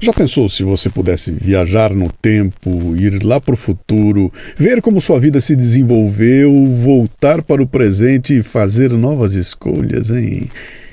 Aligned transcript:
Já 0.00 0.12
pensou 0.12 0.48
se 0.48 0.62
você 0.62 0.88
pudesse 0.88 1.32
viajar 1.32 1.92
no 1.92 2.10
tempo, 2.12 2.94
ir 2.96 3.20
lá 3.22 3.40
para 3.40 3.54
o 3.54 3.56
futuro, 3.56 4.32
ver 4.56 4.80
como 4.80 5.00
sua 5.00 5.18
vida 5.18 5.40
se 5.40 5.56
desenvolveu, 5.56 6.66
voltar 6.68 7.42
para 7.42 7.60
o 7.60 7.66
presente 7.66 8.38
e 8.38 8.42
fazer 8.42 8.92
novas 8.92 9.34
escolhas, 9.34 10.10
hein? 10.10 10.48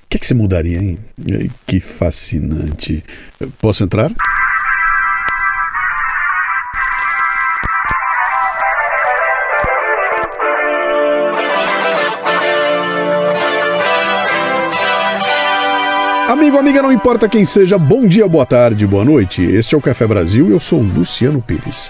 O 0.05 0.07
que, 0.09 0.17
que 0.17 0.25
você 0.25 0.33
mudaria, 0.33 0.79
hein? 0.79 0.97
Que 1.67 1.79
fascinante. 1.79 3.03
Posso 3.59 3.83
entrar? 3.83 4.11
Amigo, 16.35 16.57
amiga, 16.57 16.81
não 16.81 16.91
importa 16.91 17.29
quem 17.29 17.45
seja, 17.45 17.77
bom 17.77 18.05
dia, 18.05 18.27
boa 18.27 18.45
tarde, 18.45 18.85
boa 18.85 19.05
noite. 19.05 19.41
Este 19.41 19.73
é 19.73 19.77
o 19.77 19.81
Café 19.81 20.05
Brasil 20.05 20.49
e 20.49 20.51
eu 20.51 20.59
sou 20.59 20.81
Luciano 20.81 21.41
Pires. 21.41 21.89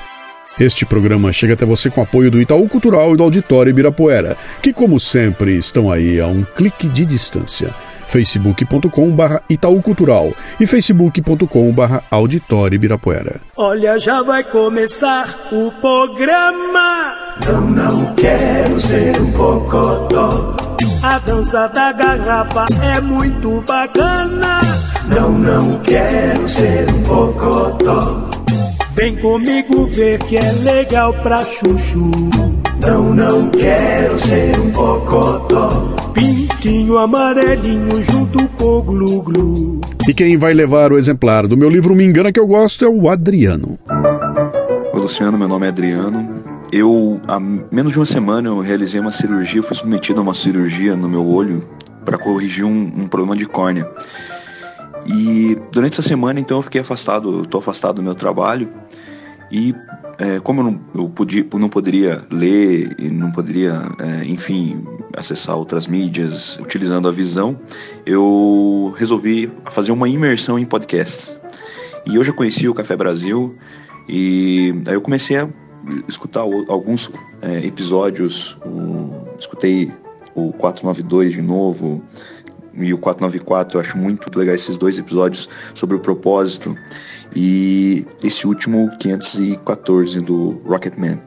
Este 0.60 0.86
programa 0.86 1.34
chega 1.34 1.56
até 1.56 1.66
você 1.66 1.90
com 1.90 2.00
apoio 2.00 2.30
do 2.30 2.40
Itaú 2.40 2.70
Cultural 2.70 3.12
e 3.12 3.18
do 3.18 3.24
Auditório 3.24 3.72
Ibirapuera, 3.72 4.38
que, 4.62 4.72
como 4.72 5.00
sempre, 5.00 5.58
estão 5.58 5.92
aí 5.92 6.22
a 6.22 6.28
um 6.28 6.44
clique 6.44 6.88
de 6.88 7.08
distância. 7.08 7.74
facebook.com.br 8.08 9.38
Itaú 9.50 9.82
Cultural 9.82 10.32
e 10.60 10.68
facebook.com.br 10.68 11.98
Auditório 12.12 12.76
Ibirapuera. 12.76 13.42
Olha, 13.58 13.98
já 13.98 14.22
vai 14.22 14.44
começar 14.44 15.28
o 15.52 15.72
programa. 15.82 17.16
Não, 17.44 17.62
não 17.62 18.14
quero 18.14 18.80
ser 18.80 19.20
um 19.20 19.32
cocotó. 19.32 20.65
A 21.04 21.20
dança 21.20 21.68
da 21.68 21.92
garrafa 21.92 22.66
é 22.82 23.00
muito 23.00 23.62
bacana. 23.62 24.62
Não, 25.08 25.32
não 25.32 25.80
quero 25.80 26.48
ser 26.50 26.90
um 26.90 27.04
cocotó. 27.04 28.30
Vem 28.96 29.16
comigo 29.18 29.86
ver 29.88 30.20
que 30.20 30.38
é 30.38 30.52
legal 30.64 31.14
pra 31.22 31.44
chuchu. 31.44 32.10
Não, 32.82 33.14
não 33.14 33.50
quero 33.50 34.18
ser 34.20 34.60
um 34.60 34.72
cocotó. 34.72 35.96
Pintinho 36.14 36.98
amarelinho 36.98 38.02
junto 38.02 38.48
com 38.50 38.80
o 38.80 38.84
glu-glu. 38.84 39.82
E 40.08 40.14
quem 40.14 40.38
vai 40.38 40.54
levar 40.54 40.92
o 40.92 40.98
exemplar 40.98 41.46
do 41.46 41.58
meu 41.58 41.70
livro 41.70 41.94
Me 41.94 42.06
Engana 42.06 42.32
Que 42.32 42.40
Eu 42.40 42.48
Gosto 42.48 42.86
é 42.86 42.88
o 42.88 43.10
Adriano. 43.10 43.78
Oi, 44.94 45.00
Luciano, 45.00 45.38
meu 45.38 45.48
nome 45.48 45.66
é 45.66 45.70
Adriano. 45.70 46.45
Eu, 46.78 47.22
há 47.26 47.40
menos 47.40 47.94
de 47.94 48.00
uma 48.00 48.06
semana, 48.06 48.50
eu 48.50 48.60
realizei 48.60 49.00
uma 49.00 49.10
cirurgia, 49.10 49.64
fui 49.64 49.78
submetido 49.78 50.20
a 50.20 50.24
uma 50.24 50.34
cirurgia 50.34 50.94
no 50.94 51.08
meu 51.08 51.26
olho 51.26 51.64
para 52.04 52.18
corrigir 52.18 52.66
um, 52.66 52.92
um, 53.04 53.08
problema 53.08 53.34
de 53.34 53.46
córnea. 53.46 53.90
E 55.08 55.58
durante 55.72 55.94
essa 55.94 56.02
semana, 56.02 56.38
então, 56.38 56.58
eu 56.58 56.62
fiquei 56.62 56.82
afastado, 56.82 57.44
estou 57.44 57.60
afastado 57.60 57.96
do 57.96 58.04
meu 58.04 58.14
trabalho. 58.14 58.68
E 59.50 59.74
é, 60.18 60.42
como 60.42 60.60
eu 60.60 60.64
não, 60.66 60.82
eu 60.94 61.08
podia, 61.08 61.48
não 61.54 61.70
poderia 61.70 62.26
ler 62.30 62.94
e 63.00 63.08
não 63.08 63.32
poderia, 63.32 63.82
é, 63.98 64.26
enfim, 64.26 64.84
acessar 65.16 65.56
outras 65.56 65.88
mídias 65.88 66.60
utilizando 66.60 67.08
a 67.08 67.12
visão, 67.12 67.58
eu 68.06 68.94
resolvi 68.98 69.50
fazer 69.72 69.94
uma 69.94 70.10
imersão 70.10 70.60
em 70.60 70.66
podcasts. 70.66 71.40
E 72.06 72.18
eu 72.18 72.24
já 72.26 72.34
conheci 72.34 72.68
o 72.68 72.74
Café 72.74 72.98
Brasil 72.98 73.56
e 74.10 74.76
aí 74.86 74.94
eu 74.94 75.02
comecei 75.02 75.38
a 75.38 75.48
escutar 76.08 76.42
alguns 76.42 77.12
é, 77.42 77.66
episódios, 77.66 78.58
escutei 79.40 79.92
o 80.34 80.52
492 80.54 81.34
de 81.34 81.42
novo 81.42 82.04
e 82.74 82.94
o 82.94 82.98
494, 82.98 83.78
eu 83.78 83.82
acho 83.82 83.98
muito 83.98 84.38
legal 84.38 84.54
esses 84.54 84.78
dois 84.78 84.98
episódios 84.98 85.50
sobre 85.74 85.96
o 85.96 86.00
propósito 86.00 86.76
e 87.34 88.06
esse 88.24 88.46
último 88.46 88.90
514 89.00 90.20
do 90.20 90.62
Rocketman. 90.66 91.22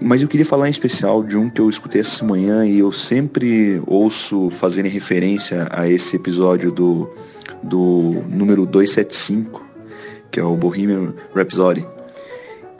Mas 0.00 0.22
eu 0.22 0.28
queria 0.28 0.44
falar 0.44 0.66
em 0.66 0.70
especial 0.70 1.22
de 1.22 1.38
um 1.38 1.48
que 1.48 1.60
eu 1.60 1.70
escutei 1.70 2.00
essa 2.00 2.24
manhã 2.24 2.66
e 2.66 2.80
eu 2.80 2.90
sempre 2.90 3.80
ouço 3.86 4.50
fazerem 4.50 4.90
referência 4.90 5.68
a 5.70 5.88
esse 5.88 6.16
episódio 6.16 6.72
do, 6.72 7.08
do 7.62 8.22
número 8.28 8.66
275, 8.66 9.64
que 10.30 10.40
é 10.40 10.44
o 10.44 10.56
Bohemian 10.56 11.14
Rhapsody. 11.34 11.86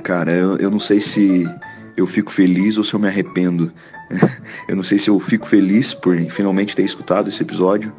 Cara, 0.04 0.30
eu, 0.32 0.58
eu 0.58 0.70
não 0.70 0.78
sei 0.78 1.00
se 1.00 1.48
eu 1.96 2.06
fico 2.06 2.30
feliz 2.30 2.76
ou 2.76 2.84
se 2.84 2.92
eu 2.92 3.00
me 3.00 3.08
arrependo. 3.08 3.72
eu 4.68 4.76
não 4.76 4.82
sei 4.82 4.98
se 4.98 5.08
eu 5.08 5.18
fico 5.18 5.46
feliz 5.46 5.94
por 5.94 6.14
finalmente 6.30 6.76
ter 6.76 6.82
escutado 6.82 7.28
esse 7.28 7.42
episódio 7.42 7.90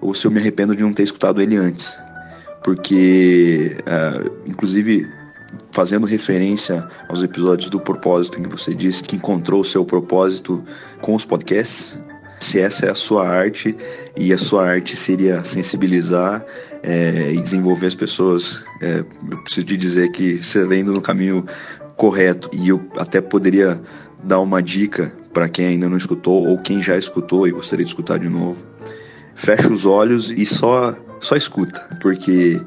ou 0.00 0.14
se 0.14 0.26
eu 0.26 0.30
me 0.30 0.40
arrependo 0.40 0.74
de 0.74 0.82
não 0.82 0.94
ter 0.94 1.02
escutado 1.02 1.42
ele 1.42 1.56
antes. 1.56 1.94
Porque, 2.64 3.76
uh, 3.80 4.32
inclusive, 4.46 5.06
fazendo 5.70 6.06
referência 6.06 6.88
aos 7.06 7.22
episódios 7.22 7.68
do 7.68 7.78
propósito 7.78 8.40
em 8.40 8.44
que 8.44 8.48
você 8.48 8.74
disse 8.74 9.02
que 9.02 9.16
encontrou 9.16 9.60
o 9.60 9.64
seu 9.64 9.84
propósito 9.84 10.64
com 11.02 11.14
os 11.14 11.24
podcasts, 11.26 11.98
se 12.40 12.60
essa 12.60 12.86
é 12.86 12.90
a 12.90 12.94
sua 12.94 13.28
arte 13.28 13.76
e 14.16 14.32
a 14.32 14.38
sua 14.38 14.66
arte 14.66 14.96
seria 14.96 15.44
sensibilizar 15.44 16.44
é, 16.82 17.32
e 17.32 17.40
desenvolver 17.40 17.86
as 17.86 17.94
pessoas, 17.94 18.64
é, 18.80 19.04
eu 19.30 19.38
preciso 19.38 19.66
de 19.66 19.76
dizer 19.76 20.10
que 20.10 20.42
você 20.42 20.66
vem 20.66 20.80
indo 20.80 20.92
no 20.92 21.00
caminho 21.00 21.46
correto 21.96 22.50
e 22.52 22.68
eu 22.68 22.82
até 22.96 23.20
poderia 23.20 23.80
dar 24.22 24.40
uma 24.40 24.62
dica 24.62 25.12
para 25.32 25.48
quem 25.48 25.66
ainda 25.66 25.88
não 25.88 25.96
escutou 25.96 26.46
ou 26.46 26.58
quem 26.58 26.82
já 26.82 26.96
escutou 26.96 27.46
e 27.46 27.52
gostaria 27.52 27.84
de 27.84 27.90
escutar 27.90 28.18
de 28.18 28.28
novo. 28.28 28.66
Fecha 29.34 29.72
os 29.72 29.86
olhos 29.86 30.30
e 30.30 30.44
só, 30.44 30.94
só 31.20 31.36
escuta, 31.36 31.80
porque 32.00 32.60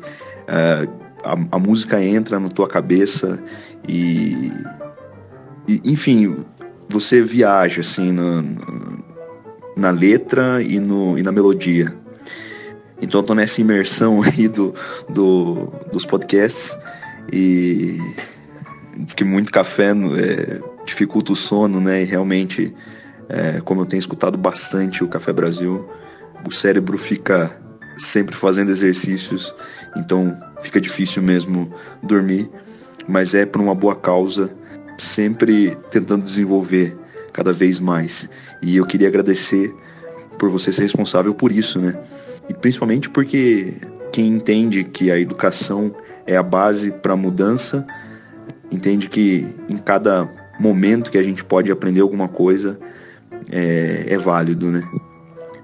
é, 0.48 0.88
a, 1.24 1.34
a, 1.52 1.59
música 1.59 2.02
entra 2.02 2.40
na 2.40 2.50
tua 2.50 2.68
cabeça 2.68 3.44
e, 3.88 4.52
e 5.68 5.81
enfim, 5.84 6.38
você 6.88 7.22
viaja 7.22 7.81
assim 7.81 8.12
na, 8.12 8.44
na 9.75 9.92
letra 9.92 10.62
e, 10.62 10.80
no, 10.80 11.18
e 11.18 11.24
na 11.24 11.31
melodia. 11.31 12.05
Então 13.01 13.22
eu 13.22 13.25
tô 13.25 13.33
nessa 13.35 13.61
imersão 13.61 14.22
aí 14.23 14.47
do, 14.47 14.73
do, 15.09 15.72
dos 15.91 16.06
podcasts 16.06 16.78
e 17.31 17.97
diz 18.97 19.13
que 19.13 19.23
muito 19.23 19.51
café 19.51 19.91
é, 19.91 20.59
dificulta 20.85 21.33
o 21.33 21.35
sono, 21.35 21.79
né? 21.81 22.01
E 22.01 22.06
realmente, 22.06 22.73
é, 23.28 23.61
como 23.61 23.81
eu 23.81 23.85
tenho 23.85 24.00
escutado 24.00 24.38
bastante 24.38 25.03
o 25.03 25.07
Café 25.07 25.33
Brasil, 25.33 25.88
o 26.47 26.51
cérebro 26.51 26.97
fica 26.97 27.57
sempre 27.97 28.35
fazendo 28.35 28.69
exercícios, 28.69 29.56
então 29.95 30.38
fica 30.62 30.79
difícil 30.79 31.23
mesmo 31.23 31.73
dormir, 32.03 32.50
mas 33.07 33.33
é 33.33 33.45
por 33.45 33.62
uma 33.62 33.73
boa 33.73 33.95
causa, 33.95 34.50
sempre 34.97 35.77
tentando 35.89 36.23
desenvolver 36.23 36.95
cada 37.31 37.51
vez 37.51 37.79
mais. 37.79 38.29
E 38.62 38.77
eu 38.77 38.85
queria 38.85 39.07
agradecer 39.07 39.73
por 40.38 40.50
você 40.50 40.72
ser 40.72 40.83
responsável 40.83 41.33
por 41.33 41.51
isso, 41.51 41.79
né? 41.79 41.97
E 42.50 42.53
principalmente 42.53 43.09
porque 43.09 43.73
quem 44.11 44.28
entende 44.28 44.83
que 44.83 45.11
a 45.11 45.19
educação 45.19 45.95
é 46.25 46.38
a 46.38 46.44
base 46.44 46.91
para 46.91 47.13
a 47.13 47.17
mudança, 47.17 47.85
entende 48.72 49.09
que 49.09 49.45
em 49.69 49.78
cada 49.78 50.29
momento 50.59 51.11
que 51.11 51.17
a 51.17 51.23
gente 51.23 51.44
pode 51.44 51.72
aprender 51.72 52.01
alguma 52.01 52.28
coisa 52.28 52.79
é, 53.51 54.06
é 54.07 54.17
válido, 54.17 54.72
né? 54.72 54.83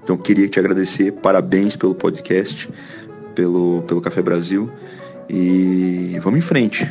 Então 0.02 0.16
queria 0.16 0.48
te 0.48 0.58
agradecer, 0.58 1.12
parabéns 1.12 1.76
pelo 1.76 1.94
podcast, 1.94 2.68
pelo, 3.34 3.82
pelo 3.86 4.00
Café 4.00 4.20
Brasil 4.20 4.70
e 5.28 6.18
vamos 6.20 6.38
em 6.38 6.42
frente. 6.42 6.86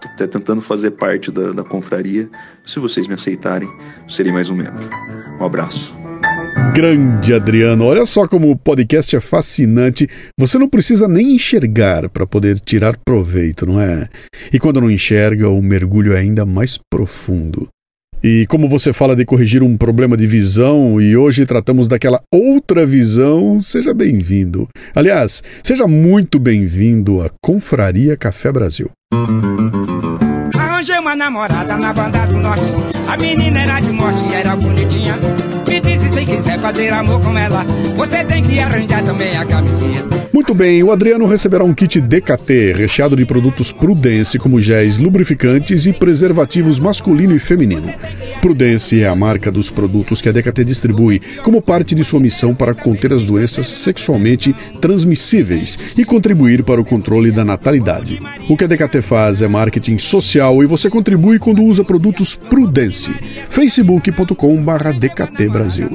Tô 0.00 0.08
até 0.08 0.26
tentando 0.26 0.60
fazer 0.60 0.92
parte 0.92 1.30
da, 1.30 1.52
da 1.52 1.64
confraria. 1.64 2.28
Se 2.64 2.78
vocês 2.78 3.08
me 3.08 3.14
aceitarem, 3.14 3.68
serei 4.08 4.30
mais 4.30 4.50
um 4.50 4.54
membro. 4.54 4.88
Um 5.40 5.44
abraço. 5.44 6.03
Grande 6.74 7.32
Adriano, 7.32 7.84
olha 7.84 8.04
só 8.04 8.26
como 8.26 8.50
o 8.50 8.56
podcast 8.56 9.14
é 9.14 9.20
fascinante. 9.20 10.08
Você 10.36 10.58
não 10.58 10.68
precisa 10.68 11.06
nem 11.06 11.36
enxergar 11.36 12.08
para 12.08 12.26
poder 12.26 12.58
tirar 12.58 12.96
proveito, 12.96 13.64
não 13.64 13.80
é? 13.80 14.08
E 14.52 14.58
quando 14.58 14.80
não 14.80 14.90
enxerga, 14.90 15.48
o 15.48 15.62
mergulho 15.62 16.14
é 16.14 16.18
ainda 16.18 16.44
mais 16.44 16.76
profundo. 16.90 17.68
E 18.24 18.44
como 18.48 18.68
você 18.68 18.92
fala 18.92 19.14
de 19.14 19.24
corrigir 19.24 19.62
um 19.62 19.76
problema 19.76 20.16
de 20.16 20.26
visão 20.26 21.00
e 21.00 21.16
hoje 21.16 21.46
tratamos 21.46 21.86
daquela 21.86 22.20
outra 22.32 22.84
visão, 22.84 23.60
seja 23.60 23.94
bem-vindo. 23.94 24.66
Aliás, 24.96 25.44
seja 25.62 25.86
muito 25.86 26.40
bem-vindo 26.40 27.22
à 27.22 27.30
Confraria 27.40 28.16
Café 28.16 28.50
Brasil. 28.50 28.90
Arranjei 30.84 30.98
uma 30.98 31.16
namorada 31.16 31.78
na 31.78 31.94
banda 31.94 32.26
do 32.26 32.36
norte. 32.36 32.70
A 33.08 33.16
menina 33.16 33.62
era 33.62 33.80
de 33.80 33.90
morte 33.90 34.22
e 34.30 34.34
era 34.34 34.54
bonitinha. 34.54 35.18
Me 35.66 35.80
disse 35.80 36.12
se 36.12 36.26
quiser 36.26 36.60
fazer 36.60 36.92
amor 36.92 37.22
com 37.22 37.38
ela, 37.38 37.64
você 37.96 38.22
tem 38.22 38.44
que 38.44 38.58
arranjar 38.58 39.02
também 39.02 39.34
a 39.34 39.46
camiseta. 39.46 40.28
Muito 40.30 40.52
bem, 40.52 40.82
o 40.82 40.92
Adriano 40.92 41.24
receberá 41.24 41.64
um 41.64 41.72
kit 41.72 42.02
DKT 42.02 42.74
recheado 42.74 43.16
de 43.16 43.24
produtos 43.24 43.72
Prudence, 43.72 44.38
como 44.38 44.60
géis 44.60 44.98
lubrificantes 44.98 45.86
e 45.86 45.92
preservativos 45.94 46.78
masculino 46.78 47.34
e 47.34 47.38
feminino. 47.38 47.90
Prudence 48.44 49.00
é 49.00 49.08
a 49.08 49.16
marca 49.16 49.50
dos 49.50 49.70
produtos 49.70 50.20
que 50.20 50.28
a 50.28 50.32
DKT 50.32 50.66
distribui 50.66 51.18
como 51.42 51.62
parte 51.62 51.94
de 51.94 52.04
sua 52.04 52.20
missão 52.20 52.54
para 52.54 52.74
conter 52.74 53.10
as 53.10 53.24
doenças 53.24 53.66
sexualmente 53.66 54.54
transmissíveis 54.82 55.78
e 55.96 56.04
contribuir 56.04 56.62
para 56.62 56.78
o 56.78 56.84
controle 56.84 57.32
da 57.32 57.42
natalidade. 57.42 58.20
O 58.46 58.54
que 58.54 58.64
a 58.64 58.66
DKT 58.66 59.00
faz 59.00 59.40
é 59.40 59.48
marketing 59.48 59.96
social 59.96 60.62
e 60.62 60.66
você 60.66 60.90
contribui 60.90 61.38
quando 61.38 61.62
usa 61.62 61.82
produtos 61.82 62.36
Prudence. 62.36 63.10
facebook.com/dkt 63.48 65.48
Brasil. 65.48 65.88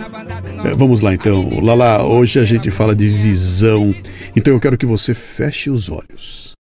É, 0.66 0.74
vamos 0.74 1.02
lá 1.02 1.14
então. 1.14 1.60
Lala, 1.62 2.04
hoje 2.04 2.40
a 2.40 2.46
gente 2.46 2.72
fala 2.72 2.96
de 2.96 3.10
visão. 3.10 3.94
Então 4.36 4.56
eu 4.56 4.60
quero 4.60 4.76
que 4.76 4.88
você 4.88 5.14
feche 5.14 5.70
os 5.70 5.88
olhos. 5.88 6.54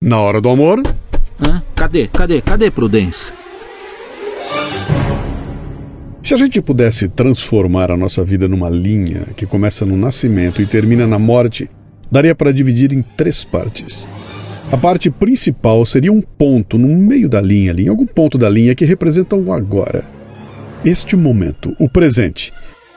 Na 0.00 0.20
hora 0.20 0.40
do 0.40 0.48
amor, 0.48 0.80
Hã? 1.40 1.60
Cadê? 1.74 2.06
Cadê? 2.06 2.40
Cadê 2.40 2.70
Prudence? 2.70 3.32
Se 6.26 6.34
a 6.34 6.36
gente 6.36 6.60
pudesse 6.60 7.06
transformar 7.06 7.88
a 7.88 7.96
nossa 7.96 8.24
vida 8.24 8.48
numa 8.48 8.68
linha 8.68 9.28
que 9.36 9.46
começa 9.46 9.86
no 9.86 9.96
nascimento 9.96 10.60
e 10.60 10.66
termina 10.66 11.06
na 11.06 11.20
morte, 11.20 11.70
daria 12.10 12.34
para 12.34 12.50
dividir 12.50 12.92
em 12.92 13.00
três 13.00 13.44
partes. 13.44 14.08
A 14.72 14.76
parte 14.76 15.08
principal 15.08 15.86
seria 15.86 16.12
um 16.12 16.20
ponto 16.20 16.78
no 16.78 16.88
meio 16.88 17.28
da 17.28 17.40
linha 17.40 17.70
ali, 17.70 17.86
em 17.86 17.88
algum 17.90 18.06
ponto 18.06 18.36
da 18.36 18.48
linha 18.48 18.74
que 18.74 18.84
representa 18.84 19.36
o 19.36 19.52
agora. 19.52 20.04
Este 20.84 21.14
momento, 21.14 21.76
o 21.78 21.88
presente. 21.88 22.52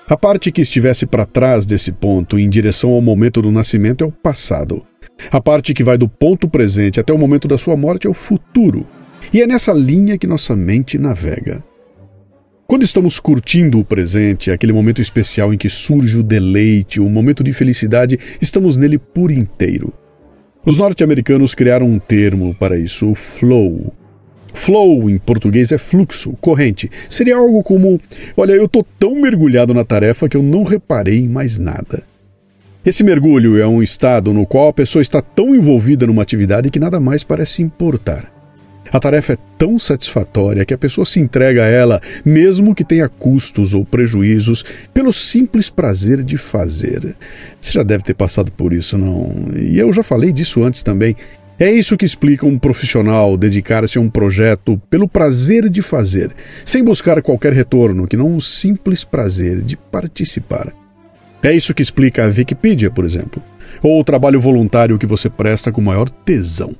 A 0.07 0.17
parte 0.17 0.51
que 0.51 0.61
estivesse 0.61 1.05
para 1.05 1.23
trás 1.23 1.67
desse 1.67 1.91
ponto, 1.91 2.39
em 2.39 2.49
direção 2.49 2.89
ao 2.89 2.99
momento 2.99 3.43
do 3.43 3.51
nascimento, 3.51 4.03
é 4.03 4.07
o 4.07 4.11
passado. 4.11 4.83
A 5.31 5.39
parte 5.39 5.75
que 5.75 5.83
vai 5.83 5.99
do 5.99 6.09
ponto 6.09 6.49
presente 6.49 6.99
até 6.99 7.13
o 7.13 7.17
momento 7.19 7.47
da 7.47 7.59
sua 7.59 7.77
morte 7.77 8.07
é 8.07 8.09
o 8.09 8.13
futuro. 8.15 8.87
E 9.31 9.39
é 9.39 9.45
nessa 9.45 9.71
linha 9.71 10.17
que 10.17 10.25
nossa 10.25 10.55
mente 10.55 10.97
navega. 10.97 11.68
Quando 12.69 12.83
estamos 12.83 13.19
curtindo 13.19 13.79
o 13.79 13.83
presente, 13.83 14.51
aquele 14.51 14.71
momento 14.71 15.01
especial 15.01 15.51
em 15.51 15.57
que 15.57 15.67
surge 15.67 16.19
o 16.19 16.21
deleite, 16.21 17.01
um 17.01 17.09
momento 17.09 17.43
de 17.43 17.51
felicidade, 17.51 18.19
estamos 18.39 18.77
nele 18.77 18.99
por 18.99 19.31
inteiro. 19.31 19.91
Os 20.63 20.77
norte-americanos 20.77 21.55
criaram 21.55 21.87
um 21.87 21.97
termo 21.97 22.53
para 22.53 22.77
isso, 22.77 23.09
o 23.09 23.15
flow. 23.15 23.91
Flow 24.53 25.09
em 25.09 25.17
português 25.17 25.71
é 25.71 25.79
fluxo, 25.79 26.37
corrente. 26.39 26.91
Seria 27.09 27.37
algo 27.37 27.63
como: 27.63 27.99
olha, 28.37 28.51
eu 28.51 28.65
estou 28.65 28.85
tão 28.99 29.19
mergulhado 29.19 29.73
na 29.73 29.83
tarefa 29.83 30.29
que 30.29 30.37
eu 30.37 30.43
não 30.43 30.61
reparei 30.61 31.17
em 31.17 31.27
mais 31.27 31.57
nada. 31.57 32.03
Esse 32.85 33.03
mergulho 33.03 33.59
é 33.59 33.65
um 33.65 33.81
estado 33.81 34.31
no 34.31 34.45
qual 34.45 34.67
a 34.67 34.73
pessoa 34.73 35.01
está 35.01 35.23
tão 35.23 35.55
envolvida 35.55 36.05
numa 36.05 36.21
atividade 36.21 36.69
que 36.69 36.77
nada 36.77 36.99
mais 36.99 37.23
parece 37.23 37.63
importar. 37.63 38.38
A 38.91 38.99
tarefa 38.99 39.33
é 39.33 39.37
tão 39.57 39.77
satisfatória 39.77 40.65
que 40.65 40.73
a 40.73 40.77
pessoa 40.77 41.05
se 41.05 41.19
entrega 41.19 41.63
a 41.63 41.67
ela, 41.67 42.01
mesmo 42.25 42.73
que 42.73 42.83
tenha 42.83 43.07
custos 43.07 43.73
ou 43.73 43.85
prejuízos, 43.85 44.63
pelo 44.93 45.13
simples 45.13 45.69
prazer 45.69 46.23
de 46.23 46.37
fazer. 46.37 47.15
Você 47.61 47.73
já 47.73 47.83
deve 47.83 48.03
ter 48.03 48.13
passado 48.13 48.51
por 48.51 48.73
isso, 48.73 48.97
não? 48.97 49.33
E 49.55 49.77
eu 49.77 49.91
já 49.93 50.01
falei 50.01 50.31
disso 50.31 50.63
antes 50.63 50.81
também. 50.81 51.15
É 51.59 51.69
isso 51.69 51.97
que 51.97 52.05
explica 52.05 52.45
um 52.45 52.57
profissional 52.57 53.35
dedicar-se 53.35 53.97
a 53.97 54.01
um 54.01 54.09
projeto 54.09 54.81
pelo 54.89 55.09
prazer 55.09 55.69
de 55.69 55.81
fazer, 55.81 56.31
sem 56.63 56.81
buscar 56.81 57.21
qualquer 57.21 57.51
retorno, 57.51 58.07
que 58.07 58.15
não 58.15 58.37
o 58.37 58.41
simples 58.41 59.03
prazer 59.03 59.61
de 59.61 59.75
participar. 59.75 60.73
É 61.43 61.53
isso 61.53 61.73
que 61.73 61.83
explica 61.83 62.23
a 62.23 62.27
Wikipedia, 62.27 62.89
por 62.89 63.03
exemplo, 63.03 63.43
ou 63.83 63.99
o 63.99 64.03
trabalho 64.05 64.39
voluntário 64.39 64.97
que 64.97 65.05
você 65.05 65.29
presta 65.29 65.69
com 65.69 65.81
maior 65.81 66.09
tesão. 66.09 66.73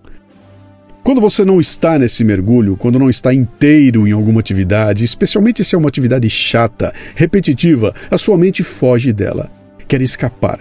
Quando 1.03 1.21
você 1.21 1.43
não 1.43 1.59
está 1.59 1.97
nesse 1.97 2.23
mergulho, 2.23 2.75
quando 2.75 2.99
não 2.99 3.09
está 3.09 3.33
inteiro 3.33 4.07
em 4.07 4.11
alguma 4.11 4.39
atividade, 4.39 5.03
especialmente 5.03 5.63
se 5.63 5.73
é 5.73 5.77
uma 5.77 5.87
atividade 5.87 6.29
chata, 6.29 6.93
repetitiva, 7.15 7.93
a 8.11 8.17
sua 8.17 8.37
mente 8.37 8.63
foge 8.63 9.11
dela, 9.11 9.49
quer 9.87 10.01
escapar. 10.01 10.59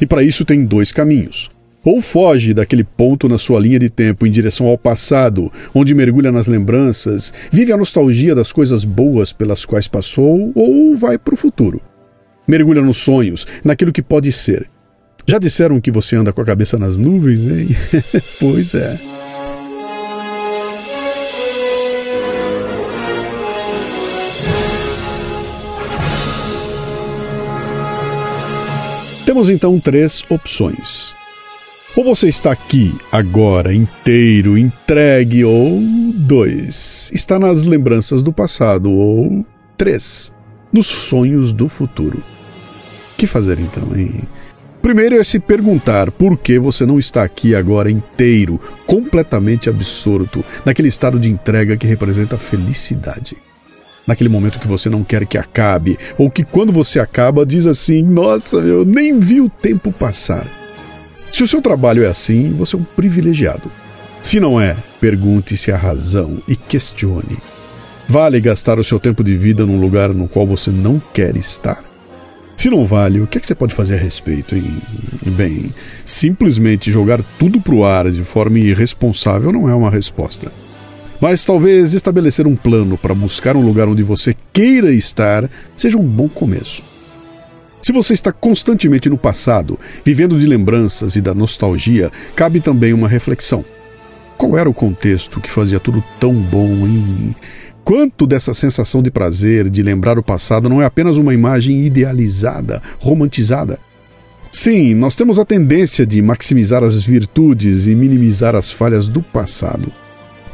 E 0.00 0.06
para 0.06 0.22
isso 0.22 0.44
tem 0.44 0.64
dois 0.64 0.90
caminhos. 0.90 1.50
Ou 1.84 2.00
foge 2.00 2.54
daquele 2.54 2.82
ponto 2.82 3.28
na 3.28 3.36
sua 3.36 3.60
linha 3.60 3.78
de 3.78 3.90
tempo 3.90 4.26
em 4.26 4.30
direção 4.30 4.66
ao 4.66 4.78
passado, 4.78 5.52
onde 5.74 5.94
mergulha 5.94 6.32
nas 6.32 6.46
lembranças, 6.46 7.32
vive 7.52 7.72
a 7.72 7.76
nostalgia 7.76 8.34
das 8.34 8.50
coisas 8.50 8.84
boas 8.84 9.32
pelas 9.32 9.66
quais 9.66 9.86
passou, 9.86 10.50
ou 10.54 10.96
vai 10.96 11.18
para 11.18 11.34
o 11.34 11.36
futuro. 11.36 11.80
Mergulha 12.48 12.80
nos 12.80 12.96
sonhos, 12.96 13.46
naquilo 13.62 13.92
que 13.92 14.02
pode 14.02 14.32
ser. 14.32 14.68
Já 15.26 15.38
disseram 15.38 15.80
que 15.80 15.90
você 15.90 16.16
anda 16.16 16.32
com 16.32 16.40
a 16.40 16.44
cabeça 16.44 16.78
nas 16.78 16.98
nuvens, 16.98 17.46
hein? 17.46 17.68
pois 18.40 18.74
é. 18.74 19.13
Temos 29.34 29.50
então 29.50 29.80
três 29.80 30.24
opções. 30.28 31.12
Ou 31.96 32.04
você 32.04 32.28
está 32.28 32.52
aqui, 32.52 32.94
agora, 33.10 33.74
inteiro, 33.74 34.56
entregue, 34.56 35.44
ou 35.44 35.80
dois, 36.14 37.10
está 37.12 37.36
nas 37.36 37.64
lembranças 37.64 38.22
do 38.22 38.32
passado, 38.32 38.92
ou 38.92 39.44
três, 39.76 40.32
nos 40.72 40.86
sonhos 40.86 41.52
do 41.52 41.68
futuro. 41.68 42.18
O 42.18 43.16
que 43.16 43.26
fazer 43.26 43.58
então, 43.58 43.88
hein? 43.96 44.22
Primeiro 44.80 45.18
é 45.18 45.24
se 45.24 45.40
perguntar 45.40 46.12
por 46.12 46.38
que 46.38 46.56
você 46.56 46.86
não 46.86 46.96
está 46.96 47.24
aqui 47.24 47.56
agora 47.56 47.90
inteiro, 47.90 48.60
completamente 48.86 49.68
absorto, 49.68 50.44
naquele 50.64 50.86
estado 50.86 51.18
de 51.18 51.28
entrega 51.28 51.76
que 51.76 51.88
representa 51.88 52.38
felicidade 52.38 53.36
naquele 54.06 54.28
momento 54.28 54.58
que 54.58 54.68
você 54.68 54.88
não 54.88 55.02
quer 55.04 55.26
que 55.26 55.38
acabe, 55.38 55.98
ou 56.18 56.30
que 56.30 56.44
quando 56.44 56.72
você 56.72 56.98
acaba 56.98 57.46
diz 57.46 57.66
assim: 57.66 58.02
Nossa, 58.02 58.56
eu 58.56 58.84
nem 58.84 59.18
vi 59.18 59.40
o 59.40 59.48
tempo 59.48 59.92
passar. 59.92 60.46
Se 61.32 61.42
o 61.42 61.48
seu 61.48 61.60
trabalho 61.60 62.04
é 62.04 62.06
assim, 62.06 62.52
você 62.52 62.76
é 62.76 62.78
um 62.78 62.84
privilegiado. 62.84 63.70
Se 64.22 64.38
não 64.38 64.60
é, 64.60 64.76
pergunte-se 65.00 65.72
a 65.72 65.76
razão 65.76 66.38
e 66.48 66.56
questione. 66.56 67.36
Vale 68.08 68.40
gastar 68.40 68.78
o 68.78 68.84
seu 68.84 69.00
tempo 69.00 69.24
de 69.24 69.36
vida 69.36 69.66
num 69.66 69.80
lugar 69.80 70.10
no 70.10 70.28
qual 70.28 70.46
você 70.46 70.70
não 70.70 71.00
quer 71.12 71.36
estar? 71.36 71.82
Se 72.56 72.70
não 72.70 72.86
vale, 72.86 73.20
o 73.20 73.26
que, 73.26 73.38
é 73.38 73.40
que 73.40 73.46
você 73.46 73.54
pode 73.54 73.74
fazer 73.74 73.94
a 73.94 73.98
respeito? 73.98 74.54
Hein? 74.54 74.64
Bem, 75.26 75.74
simplesmente 76.06 76.90
jogar 76.90 77.20
tudo 77.38 77.60
pro 77.60 77.84
ar 77.84 78.10
de 78.10 78.22
forma 78.22 78.58
irresponsável 78.58 79.52
não 79.52 79.68
é 79.68 79.74
uma 79.74 79.90
resposta. 79.90 80.52
Mas 81.20 81.44
talvez 81.44 81.94
estabelecer 81.94 82.46
um 82.46 82.56
plano 82.56 82.98
para 82.98 83.14
buscar 83.14 83.56
um 83.56 83.64
lugar 83.64 83.88
onde 83.88 84.02
você 84.02 84.34
queira 84.52 84.92
estar 84.92 85.48
seja 85.76 85.98
um 85.98 86.06
bom 86.06 86.28
começo. 86.28 86.82
Se 87.84 87.92
você 87.92 88.14
está 88.14 88.32
constantemente 88.32 89.10
no 89.10 89.18
passado, 89.18 89.78
vivendo 90.04 90.38
de 90.40 90.46
lembranças 90.46 91.16
e 91.16 91.20
da 91.20 91.34
nostalgia, 91.34 92.10
cabe 92.34 92.58
também 92.58 92.94
uma 92.94 93.06
reflexão. 93.06 93.64
Qual 94.38 94.56
era 94.56 94.68
o 94.68 94.74
contexto 94.74 95.40
que 95.40 95.50
fazia 95.50 95.78
tudo 95.78 96.02
tão 96.18 96.32
bom 96.32 96.68
em. 96.86 97.36
Quanto 97.84 98.26
dessa 98.26 98.54
sensação 98.54 99.02
de 99.02 99.10
prazer, 99.10 99.68
de 99.68 99.82
lembrar 99.82 100.18
o 100.18 100.22
passado, 100.22 100.68
não 100.68 100.80
é 100.80 100.86
apenas 100.86 101.18
uma 101.18 101.34
imagem 101.34 101.84
idealizada, 101.84 102.82
romantizada? 102.98 103.78
Sim, 104.50 104.94
nós 104.94 105.14
temos 105.14 105.38
a 105.38 105.44
tendência 105.44 106.06
de 106.06 106.22
maximizar 106.22 106.82
as 106.82 107.02
virtudes 107.02 107.86
e 107.86 107.94
minimizar 107.94 108.54
as 108.54 108.70
falhas 108.70 109.08
do 109.08 109.20
passado. 109.20 109.92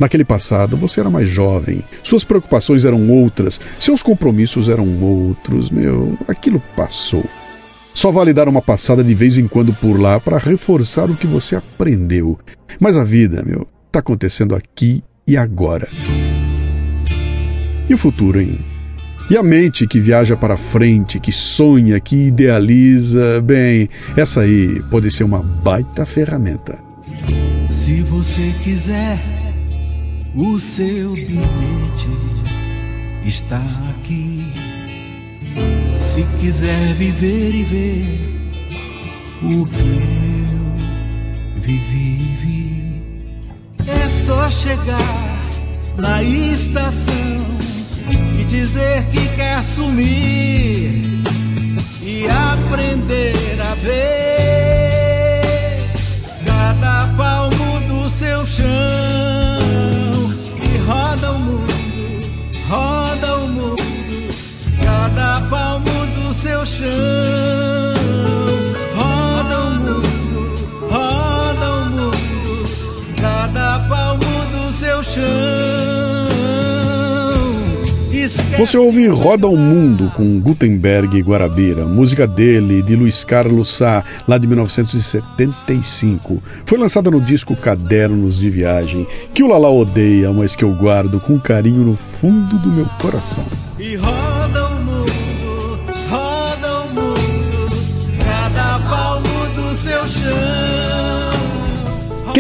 Naquele 0.01 0.25
passado, 0.25 0.79
você 0.79 1.01
era 1.01 1.11
mais 1.11 1.29
jovem, 1.29 1.85
suas 2.03 2.25
preocupações 2.25 2.87
eram 2.87 3.11
outras, 3.11 3.61
seus 3.79 4.03
compromissos 4.03 4.71
eram 4.71 4.89
outros, 5.03 5.71
meu, 5.71 6.17
aquilo 6.27 6.61
passou. 6.75 7.23
Só 7.93 8.11
vale 8.11 8.33
dar 8.33 8.49
uma 8.49 8.63
passada 8.63 9.05
de 9.05 9.15
vez 9.15 9.37
em 9.37 9.47
quando 9.47 9.75
por 9.75 10.01
lá 10.01 10.19
para 10.19 10.39
reforçar 10.39 11.11
o 11.11 11.15
que 11.15 11.27
você 11.27 11.55
aprendeu. 11.55 12.39
Mas 12.81 12.97
a 12.97 13.05
vida, 13.05 13.43
meu, 13.45 13.69
tá 13.93 13.99
acontecendo 13.99 14.55
aqui 14.55 15.05
e 15.27 15.37
agora. 15.37 15.87
E 17.87 17.93
o 17.93 17.99
futuro, 17.99 18.41
hein? 18.41 18.59
E 19.31 19.37
a 19.37 19.43
mente 19.43 19.87
que 19.87 20.01
viaja 20.01 20.35
para 20.35 20.57
frente, 20.57 21.21
que 21.21 21.31
sonha, 21.31 22.01
que 22.01 22.29
idealiza, 22.29 23.43
bem, 23.43 23.91
essa 24.17 24.41
aí 24.41 24.83
pode 24.91 25.11
ser 25.11 25.25
uma 25.25 25.43
baita 25.43 26.07
ferramenta. 26.07 26.79
Se 27.71 28.01
você 28.03 28.55
quiser 28.65 29.19
o 30.35 30.59
seu 30.59 31.13
bilhete 31.13 32.09
está 33.25 33.61
aqui. 33.91 34.45
Se 36.03 36.25
quiser 36.41 36.95
viver 36.95 37.55
e 37.55 37.63
ver 37.65 38.21
o 39.43 39.67
que 39.67 39.81
eu 39.81 41.61
vivi, 41.61 42.37
vi. 42.43 43.03
é 43.89 44.09
só 44.09 44.49
chegar 44.49 45.41
na 45.97 46.23
estação 46.23 47.00
Você 78.61 78.77
ouve 78.77 79.09
Roda 79.09 79.49
o 79.49 79.57
Mundo 79.57 80.13
com 80.15 80.39
Gutenberg 80.39 81.17
e 81.17 81.23
Guarabira, 81.23 81.87
música 81.87 82.27
dele, 82.27 82.83
de 82.83 82.95
Luiz 82.95 83.25
Carlos 83.25 83.71
Sá, 83.71 84.05
lá 84.29 84.37
de 84.37 84.47
1975. 84.47 86.43
Foi 86.67 86.77
lançada 86.77 87.11
no 87.11 87.23
disco 87.23 87.57
Cadernos 87.57 88.39
de 88.39 88.51
Viagem, 88.51 89.07
que 89.33 89.43
o 89.43 89.47
Lala 89.47 89.71
odeia, 89.71 90.31
mas 90.31 90.55
que 90.55 90.63
eu 90.63 90.75
guardo 90.75 91.19
com 91.19 91.41
carinho 91.41 91.83
no 91.83 91.97
fundo 91.97 92.59
do 92.59 92.69
meu 92.69 92.85
coração. 93.01 93.47
E 93.79 93.97
roda 93.97 94.30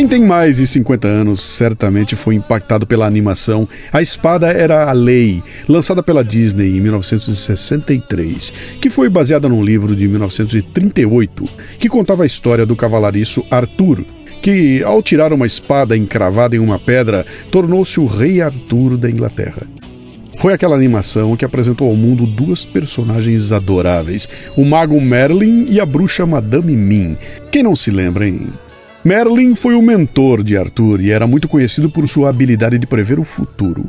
Quem 0.00 0.08
tem 0.08 0.22
mais 0.22 0.56
de 0.56 0.66
50 0.66 1.06
anos 1.06 1.42
certamente 1.42 2.16
foi 2.16 2.34
impactado 2.34 2.86
pela 2.86 3.06
animação 3.06 3.68
A 3.92 4.00
Espada 4.00 4.46
Era 4.46 4.88
a 4.88 4.92
Lei, 4.92 5.42
lançada 5.68 6.02
pela 6.02 6.24
Disney 6.24 6.78
em 6.78 6.80
1963, 6.80 8.50
que 8.80 8.88
foi 8.88 9.10
baseada 9.10 9.46
num 9.46 9.62
livro 9.62 9.94
de 9.94 10.08
1938 10.08 11.46
que 11.78 11.90
contava 11.90 12.22
a 12.22 12.26
história 12.26 12.64
do 12.64 12.74
cavalariço 12.74 13.44
Arthur, 13.50 14.02
que, 14.40 14.82
ao 14.84 15.02
tirar 15.02 15.34
uma 15.34 15.46
espada 15.46 15.94
encravada 15.94 16.56
em 16.56 16.60
uma 16.60 16.78
pedra, 16.78 17.26
tornou-se 17.50 18.00
o 18.00 18.06
Rei 18.06 18.40
Arthur 18.40 18.96
da 18.96 19.10
Inglaterra. 19.10 19.68
Foi 20.38 20.54
aquela 20.54 20.76
animação 20.76 21.36
que 21.36 21.44
apresentou 21.44 21.90
ao 21.90 21.94
mundo 21.94 22.24
duas 22.24 22.64
personagens 22.64 23.52
adoráveis, 23.52 24.30
o 24.56 24.64
mago 24.64 24.98
Merlin 24.98 25.66
e 25.68 25.78
a 25.78 25.84
bruxa 25.84 26.24
Madame 26.24 26.74
Mim. 26.74 27.18
Quem 27.52 27.62
não 27.62 27.76
se 27.76 27.90
lembra, 27.90 28.26
hein? 28.26 28.48
Merlin 29.02 29.54
foi 29.54 29.74
o 29.74 29.82
mentor 29.82 30.42
de 30.42 30.58
Arthur 30.58 31.00
e 31.00 31.10
era 31.10 31.26
muito 31.26 31.48
conhecido 31.48 31.90
por 31.90 32.06
sua 32.06 32.28
habilidade 32.28 32.78
de 32.78 32.86
prever 32.86 33.18
o 33.18 33.24
futuro. 33.24 33.86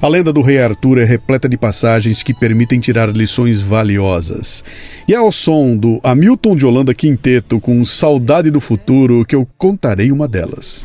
A 0.00 0.06
lenda 0.08 0.30
do 0.30 0.42
rei 0.42 0.58
Arthur 0.58 0.98
é 0.98 1.04
repleta 1.04 1.48
de 1.48 1.56
passagens 1.56 2.22
que 2.22 2.34
permitem 2.34 2.78
tirar 2.78 3.08
lições 3.08 3.60
valiosas. 3.60 4.62
E 5.08 5.14
é 5.14 5.16
ao 5.16 5.32
som 5.32 5.74
do 5.74 5.98
Hamilton 6.02 6.54
de 6.54 6.66
Holanda 6.66 6.94
Quinteto 6.94 7.58
com 7.58 7.82
Saudade 7.82 8.50
do 8.50 8.60
Futuro 8.60 9.24
que 9.24 9.34
eu 9.34 9.48
contarei 9.56 10.12
uma 10.12 10.28
delas. 10.28 10.84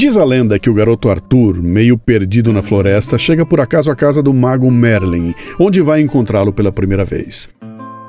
Diz 0.00 0.16
a 0.16 0.24
lenda 0.24 0.58
que 0.58 0.70
o 0.70 0.72
garoto 0.72 1.10
Arthur, 1.10 1.62
meio 1.62 1.98
perdido 1.98 2.54
na 2.54 2.62
floresta, 2.62 3.18
chega 3.18 3.44
por 3.44 3.60
acaso 3.60 3.90
à 3.90 3.94
casa 3.94 4.22
do 4.22 4.32
mago 4.32 4.70
Merlin, 4.70 5.34
onde 5.58 5.82
vai 5.82 6.00
encontrá-lo 6.00 6.54
pela 6.54 6.72
primeira 6.72 7.04
vez. 7.04 7.50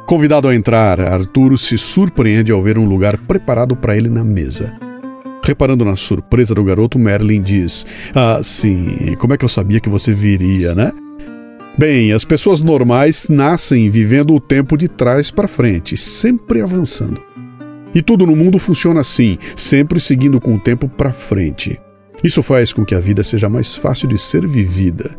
Convidado 0.07 0.47
a 0.47 0.55
entrar, 0.55 1.01
Arthur 1.01 1.59
se 1.59 1.77
surpreende 1.77 2.49
ao 2.49 2.61
ver 2.61 2.77
um 2.77 2.87
lugar 2.87 3.17
preparado 3.17 3.75
para 3.75 3.97
ele 3.97 4.07
na 4.07 4.23
mesa. 4.23 4.73
Reparando 5.43 5.83
na 5.83 5.97
surpresa 5.97 6.55
do 6.55 6.63
garoto, 6.63 6.97
Merlin 6.97 7.41
diz: 7.41 7.85
Ah, 8.15 8.39
sim, 8.41 9.13
como 9.19 9.33
é 9.33 9.37
que 9.37 9.43
eu 9.43 9.49
sabia 9.49 9.81
que 9.81 9.89
você 9.89 10.13
viria, 10.13 10.73
né? 10.73 10.93
Bem, 11.77 12.13
as 12.13 12.23
pessoas 12.23 12.61
normais 12.61 13.27
nascem 13.27 13.89
vivendo 13.89 14.33
o 14.33 14.39
tempo 14.39 14.77
de 14.77 14.87
trás 14.87 15.29
para 15.29 15.45
frente, 15.45 15.97
sempre 15.97 16.61
avançando. 16.61 17.21
E 17.93 18.01
tudo 18.01 18.25
no 18.25 18.35
mundo 18.35 18.57
funciona 18.59 19.01
assim, 19.01 19.37
sempre 19.55 19.99
seguindo 19.99 20.39
com 20.39 20.55
o 20.55 20.59
tempo 20.59 20.87
para 20.87 21.11
frente. 21.11 21.79
Isso 22.23 22.43
faz 22.43 22.71
com 22.71 22.85
que 22.85 22.95
a 22.95 22.99
vida 22.99 23.23
seja 23.23 23.49
mais 23.49 23.75
fácil 23.75 24.07
de 24.07 24.17
ser 24.17 24.47
vivida. 24.47 25.17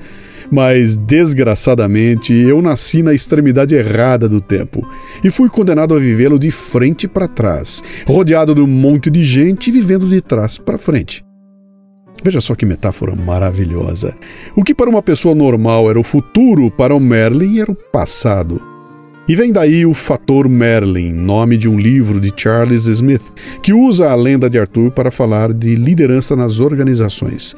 Mas, 0.51 0.97
desgraçadamente, 0.97 2.35
eu 2.35 2.61
nasci 2.61 3.03
na 3.03 3.15
extremidade 3.15 3.75
errada 3.75 4.29
do 4.29 4.41
tempo 4.41 4.87
e 5.25 5.31
fui 5.31 5.49
condenado 5.49 5.95
a 5.95 5.99
vivê-lo 5.99 6.39
de 6.39 6.51
frente 6.51 7.09
para 7.09 7.27
trás, 7.27 7.83
rodeado 8.07 8.55
de 8.55 8.61
um 8.61 8.67
monte 8.67 9.11
de 9.11 9.25
gente 9.25 9.71
vivendo 9.71 10.07
de 10.07 10.21
trás 10.21 10.59
para 10.59 10.77
frente. 10.77 11.25
Veja 12.23 12.41
só 12.41 12.55
que 12.55 12.67
metáfora 12.67 13.17
maravilhosa. 13.17 14.15
O 14.55 14.63
que 14.63 14.75
para 14.75 14.91
uma 14.91 15.03
pessoa 15.03 15.35
normal 15.35 15.89
era 15.89 15.99
o 15.99 16.05
futuro, 16.05 16.71
para 16.71 16.95
o 16.95 17.01
Merlin 17.01 17.59
era 17.59 17.73
o 17.73 17.75
passado. 17.75 18.72
E 19.29 19.37
vem 19.37 19.53
daí 19.53 19.87
o 19.87 19.95
fator 19.95 20.49
Merlin, 20.49 21.13
nome 21.13 21.57
de 21.57 21.69
um 21.69 21.79
livro 21.79 22.21
de 22.21 22.33
Charles 22.37 22.87
Smith, 22.87 23.23
que 23.63 23.73
usa 23.73 24.11
a 24.11 24.15
lenda 24.17 24.51
de 24.51 24.59
Arthur 24.59 24.91
para 24.91 25.13
falar 25.13 25.53
de 25.53 25.77
liderança 25.77 26.35
nas 26.35 26.59
organizações. 26.59 27.55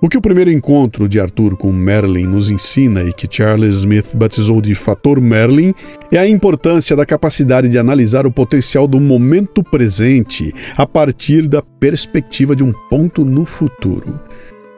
O 0.00 0.08
que 0.08 0.16
o 0.16 0.20
primeiro 0.20 0.52
encontro 0.52 1.08
de 1.08 1.18
Arthur 1.18 1.56
com 1.56 1.72
Merlin 1.72 2.26
nos 2.26 2.50
ensina 2.50 3.02
e 3.02 3.12
que 3.12 3.26
Charles 3.28 3.78
Smith 3.78 4.14
batizou 4.14 4.60
de 4.60 4.76
fator 4.76 5.20
Merlin 5.20 5.74
é 6.12 6.18
a 6.18 6.28
importância 6.28 6.94
da 6.94 7.04
capacidade 7.04 7.68
de 7.68 7.78
analisar 7.78 8.24
o 8.24 8.30
potencial 8.30 8.86
do 8.86 9.00
momento 9.00 9.64
presente 9.64 10.54
a 10.76 10.86
partir 10.86 11.48
da 11.48 11.62
perspectiva 11.62 12.54
de 12.54 12.62
um 12.62 12.72
ponto 12.88 13.24
no 13.24 13.44
futuro. 13.44 14.20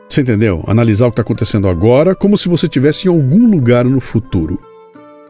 Você 0.08 0.22
entendeu? 0.22 0.64
Analisar 0.66 1.06
o 1.06 1.10
que 1.10 1.20
está 1.20 1.22
acontecendo 1.22 1.68
agora 1.68 2.14
como 2.14 2.38
se 2.38 2.48
você 2.48 2.64
estivesse 2.64 3.08
em 3.08 3.10
algum 3.10 3.50
lugar 3.50 3.84
no 3.84 4.00
futuro. 4.00 4.58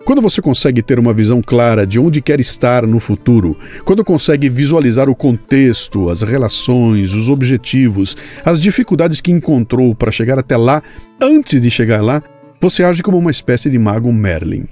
Quando 0.05 0.23
você 0.23 0.41
consegue 0.41 0.83
ter 0.83 0.99
uma 0.99 1.13
visão 1.13 1.43
clara 1.43 1.87
de 1.87 1.99
onde 1.99 2.23
quer 2.23 2.41
estar 2.41 2.87
no 2.87 2.99
futuro, 2.99 3.57
quando 3.85 4.05
consegue 4.05 4.49
visualizar 4.49 5.09
o 5.09 5.15
contexto, 5.15 6.09
as 6.09 6.23
relações, 6.23 7.13
os 7.13 7.29
objetivos, 7.29 8.17
as 8.45 8.61
dificuldades 8.61 9.21
que 9.21 9.31
encontrou 9.31 9.95
para 9.95 10.13
chegar 10.13 10.39
até 10.39 10.57
lá, 10.57 10.83
antes 11.21 11.61
de 11.61 11.71
chegar 11.71 12.03
lá, 12.03 12.23
você 12.61 12.83
age 12.83 13.03
como 13.03 13.19
uma 13.19 13.31
espécie 13.31 13.69
de 13.69 13.79
mago 13.79 14.13
Merlin. 14.13 14.67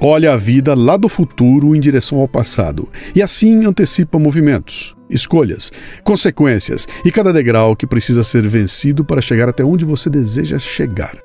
Olha 0.00 0.32
a 0.32 0.36
vida 0.36 0.74
lá 0.74 0.96
do 0.96 1.08
futuro 1.08 1.74
em 1.74 1.80
direção 1.80 2.18
ao 2.18 2.28
passado 2.28 2.88
e 3.14 3.22
assim 3.22 3.64
antecipa 3.64 4.18
movimentos, 4.18 4.94
escolhas, 5.08 5.72
consequências 6.02 6.86
e 7.04 7.10
cada 7.10 7.32
degrau 7.32 7.76
que 7.76 7.86
precisa 7.86 8.22
ser 8.22 8.46
vencido 8.46 9.04
para 9.04 9.22
chegar 9.22 9.48
até 9.48 9.64
onde 9.64 9.84
você 9.84 10.10
deseja 10.10 10.58
chegar. 10.58 11.16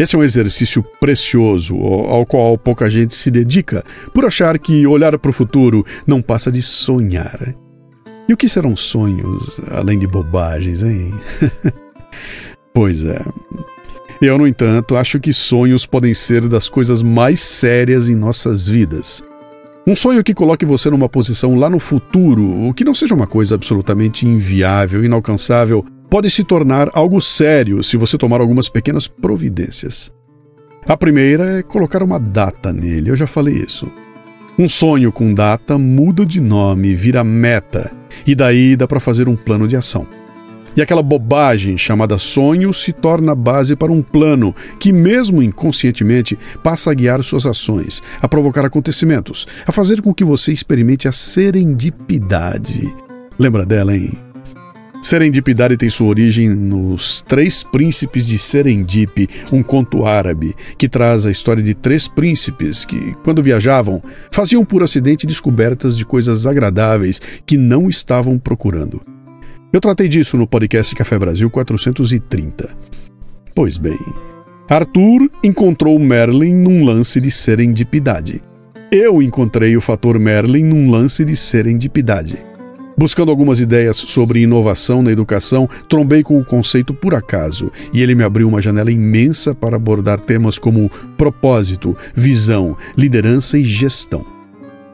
Esse 0.00 0.16
é 0.16 0.18
um 0.18 0.24
exercício 0.24 0.82
precioso 0.98 1.76
ao 1.76 2.24
qual 2.24 2.56
pouca 2.56 2.88
gente 2.88 3.14
se 3.14 3.30
dedica 3.30 3.84
por 4.14 4.24
achar 4.24 4.58
que 4.58 4.86
olhar 4.86 5.18
para 5.18 5.28
o 5.28 5.32
futuro 5.32 5.84
não 6.06 6.22
passa 6.22 6.50
de 6.50 6.62
sonhar. 6.62 7.54
E 8.26 8.32
o 8.32 8.36
que 8.36 8.48
serão 8.48 8.74
sonhos 8.74 9.60
além 9.70 9.98
de 9.98 10.06
bobagens, 10.06 10.82
hein? 10.82 11.12
pois 12.72 13.04
é. 13.04 13.20
Eu, 14.22 14.38
no 14.38 14.46
entanto, 14.46 14.96
acho 14.96 15.20
que 15.20 15.34
sonhos 15.34 15.84
podem 15.84 16.14
ser 16.14 16.48
das 16.48 16.70
coisas 16.70 17.02
mais 17.02 17.38
sérias 17.38 18.08
em 18.08 18.14
nossas 18.14 18.66
vidas. 18.66 19.22
Um 19.86 19.94
sonho 19.94 20.24
que 20.24 20.32
coloque 20.32 20.64
você 20.64 20.88
numa 20.88 21.10
posição 21.10 21.54
lá 21.56 21.68
no 21.68 21.78
futuro, 21.78 22.42
o 22.42 22.72
que 22.72 22.84
não 22.84 22.94
seja 22.94 23.14
uma 23.14 23.26
coisa 23.26 23.54
absolutamente 23.54 24.26
inviável, 24.26 25.04
inalcançável, 25.04 25.84
pode 26.10 26.28
se 26.28 26.42
tornar 26.42 26.90
algo 26.92 27.20
sério 27.20 27.82
se 27.84 27.96
você 27.96 28.18
tomar 28.18 28.40
algumas 28.40 28.68
pequenas 28.68 29.06
providências. 29.06 30.12
A 30.86 30.96
primeira 30.96 31.60
é 31.60 31.62
colocar 31.62 32.02
uma 32.02 32.18
data 32.18 32.72
nele, 32.72 33.10
eu 33.10 33.16
já 33.16 33.28
falei 33.28 33.54
isso. 33.54 33.88
Um 34.58 34.68
sonho 34.68 35.12
com 35.12 35.32
data 35.32 35.78
muda 35.78 36.26
de 36.26 36.40
nome, 36.40 36.94
vira 36.94 37.22
meta, 37.22 37.92
e 38.26 38.34
daí 38.34 38.74
dá 38.74 38.88
para 38.88 38.98
fazer 38.98 39.28
um 39.28 39.36
plano 39.36 39.68
de 39.68 39.76
ação. 39.76 40.06
E 40.76 40.82
aquela 40.82 41.02
bobagem 41.02 41.76
chamada 41.76 42.18
sonho 42.18 42.72
se 42.72 42.92
torna 42.92 43.34
base 43.34 43.74
para 43.74 43.90
um 43.92 44.02
plano 44.02 44.54
que, 44.78 44.92
mesmo 44.92 45.42
inconscientemente, 45.42 46.38
passa 46.62 46.90
a 46.90 46.94
guiar 46.94 47.22
suas 47.22 47.44
ações, 47.44 48.02
a 48.20 48.28
provocar 48.28 48.64
acontecimentos, 48.64 49.46
a 49.66 49.72
fazer 49.72 50.00
com 50.00 50.14
que 50.14 50.24
você 50.24 50.52
experimente 50.52 51.08
a 51.08 51.12
serendipidade. 51.12 52.94
Lembra 53.38 53.66
dela, 53.66 53.96
hein? 53.96 54.29
Serendipidade 55.02 55.78
tem 55.78 55.88
sua 55.88 56.08
origem 56.08 56.48
nos 56.50 57.22
Três 57.22 57.62
Príncipes 57.62 58.26
de 58.26 58.38
Serendip, 58.38 59.28
um 59.50 59.62
conto 59.62 60.04
árabe 60.04 60.54
que 60.76 60.88
traz 60.88 61.24
a 61.24 61.30
história 61.30 61.62
de 61.62 61.72
três 61.72 62.06
príncipes 62.06 62.84
que, 62.84 63.14
quando 63.24 63.42
viajavam, 63.42 64.02
faziam 64.30 64.62
por 64.62 64.82
acidente 64.82 65.26
descobertas 65.26 65.96
de 65.96 66.04
coisas 66.04 66.46
agradáveis 66.46 67.20
que 67.46 67.56
não 67.56 67.88
estavam 67.88 68.38
procurando. 68.38 69.00
Eu 69.72 69.80
tratei 69.80 70.06
disso 70.06 70.36
no 70.36 70.46
podcast 70.46 70.94
Café 70.94 71.18
Brasil 71.18 71.48
430. 71.48 72.68
Pois 73.54 73.78
bem, 73.78 73.98
Arthur 74.68 75.30
encontrou 75.42 75.98
Merlin 75.98 76.54
num 76.54 76.84
lance 76.84 77.20
de 77.20 77.30
serendipidade. 77.30 78.42
Eu 78.92 79.22
encontrei 79.22 79.76
o 79.76 79.80
fator 79.80 80.18
Merlin 80.18 80.64
num 80.64 80.90
lance 80.90 81.24
de 81.24 81.36
serendipidade. 81.36 82.49
Buscando 83.00 83.30
algumas 83.30 83.60
ideias 83.60 83.96
sobre 83.96 84.42
inovação 84.42 85.00
na 85.00 85.10
educação, 85.10 85.66
trombei 85.88 86.22
com 86.22 86.38
o 86.38 86.44
conceito 86.44 86.92
por 86.92 87.14
acaso 87.14 87.72
e 87.94 88.02
ele 88.02 88.14
me 88.14 88.22
abriu 88.22 88.46
uma 88.46 88.60
janela 88.60 88.92
imensa 88.92 89.54
para 89.54 89.76
abordar 89.76 90.20
temas 90.20 90.58
como 90.58 90.90
propósito, 91.16 91.96
visão, 92.14 92.76
liderança 92.98 93.56
e 93.56 93.64
gestão. 93.64 94.22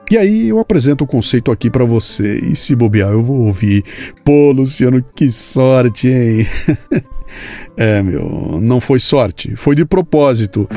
E 0.08 0.16
aí 0.16 0.48
eu 0.48 0.60
apresento 0.60 1.02
o 1.02 1.06
conceito 1.06 1.50
aqui 1.50 1.68
para 1.68 1.84
você 1.84 2.38
e 2.38 2.54
se 2.54 2.76
bobear 2.76 3.10
eu 3.10 3.25
vou 3.25 3.40
ouvir. 3.40 3.82
Pô, 4.25 4.52
Luciano, 4.52 5.04
que 5.12 5.28
sorte, 5.28 6.06
hein? 6.06 6.46
é, 7.76 8.04
meu, 8.04 8.60
não 8.62 8.80
foi 8.80 9.00
sorte, 9.00 9.56
foi 9.56 9.75
de 9.75 9.84
propósito. 9.84 10.68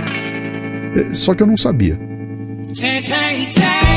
É, 0.95 1.13
só 1.13 1.35
que 1.35 1.43
eu 1.43 1.47
não 1.47 1.57
sabia. 1.57 1.95
Change, 2.73 3.05
change, 3.05 3.53
change. 3.53 3.88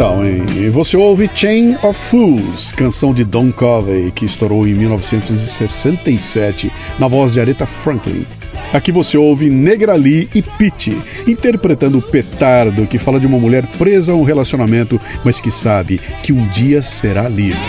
Tal, 0.00 0.24
hein? 0.24 0.46
E 0.56 0.70
você 0.70 0.96
ouve 0.96 1.28
Chain 1.34 1.76
of 1.82 1.92
Fools, 1.92 2.72
canção 2.72 3.12
de 3.12 3.22
Don 3.22 3.52
Covey, 3.52 4.10
que 4.10 4.24
estourou 4.24 4.66
em 4.66 4.72
1967, 4.72 6.72
na 6.98 7.06
voz 7.06 7.34
de 7.34 7.40
Aretha 7.40 7.66
Franklin. 7.66 8.24
Aqui 8.72 8.90
você 8.90 9.18
ouve 9.18 9.50
Negra 9.50 9.94
Lee 9.96 10.26
e 10.34 10.40
Pete, 10.40 10.96
interpretando 11.26 11.98
o 11.98 12.02
Petardo, 12.02 12.86
que 12.86 12.96
fala 12.96 13.20
de 13.20 13.26
uma 13.26 13.38
mulher 13.38 13.66
presa 13.76 14.12
a 14.12 14.14
um 14.14 14.22
relacionamento, 14.22 14.98
mas 15.22 15.38
que 15.38 15.50
sabe 15.50 16.00
que 16.22 16.32
um 16.32 16.48
dia 16.48 16.80
será 16.80 17.28
livre. 17.28 17.60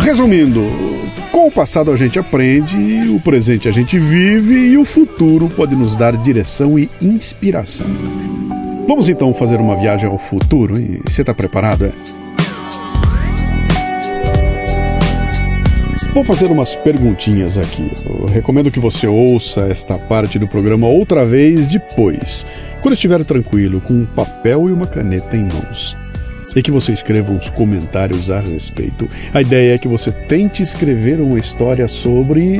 Resumindo, 0.00 0.85
o 1.46 1.50
passado 1.50 1.92
a 1.92 1.96
gente 1.96 2.18
aprende, 2.18 2.76
o 3.08 3.20
presente 3.20 3.68
a 3.68 3.72
gente 3.72 3.98
vive 3.98 4.70
e 4.70 4.76
o 4.76 4.84
futuro 4.84 5.48
pode 5.48 5.76
nos 5.76 5.94
dar 5.94 6.16
direção 6.16 6.76
e 6.76 6.90
inspiração. 7.00 7.86
Vamos 8.88 9.08
então 9.08 9.32
fazer 9.32 9.60
uma 9.60 9.76
viagem 9.76 10.10
ao 10.10 10.18
futuro 10.18 10.76
e 10.76 11.00
você 11.04 11.20
está 11.20 11.32
preparado? 11.32 11.84
É? 11.84 11.92
Vou 16.12 16.24
fazer 16.24 16.46
umas 16.46 16.74
perguntinhas 16.74 17.58
aqui. 17.58 17.92
Eu 18.04 18.26
recomendo 18.26 18.70
que 18.70 18.80
você 18.80 19.06
ouça 19.06 19.68
esta 19.68 19.96
parte 19.96 20.40
do 20.40 20.48
programa 20.48 20.88
outra 20.88 21.24
vez 21.24 21.66
depois, 21.66 22.44
quando 22.80 22.94
estiver 22.94 23.22
tranquilo, 23.24 23.80
com 23.80 23.94
um 23.94 24.06
papel 24.06 24.68
e 24.68 24.72
uma 24.72 24.86
caneta 24.86 25.36
em 25.36 25.44
mãos. 25.44 25.96
E 26.56 26.62
que 26.62 26.72
você 26.72 26.92
escreva 26.92 27.30
uns 27.30 27.50
comentários 27.50 28.30
a 28.30 28.40
respeito. 28.40 29.06
A 29.32 29.42
ideia 29.42 29.74
é 29.74 29.78
que 29.78 29.86
você 29.86 30.10
tente 30.10 30.62
escrever 30.62 31.20
uma 31.20 31.38
história 31.38 31.86
sobre 31.86 32.58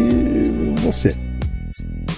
você. 0.83 1.17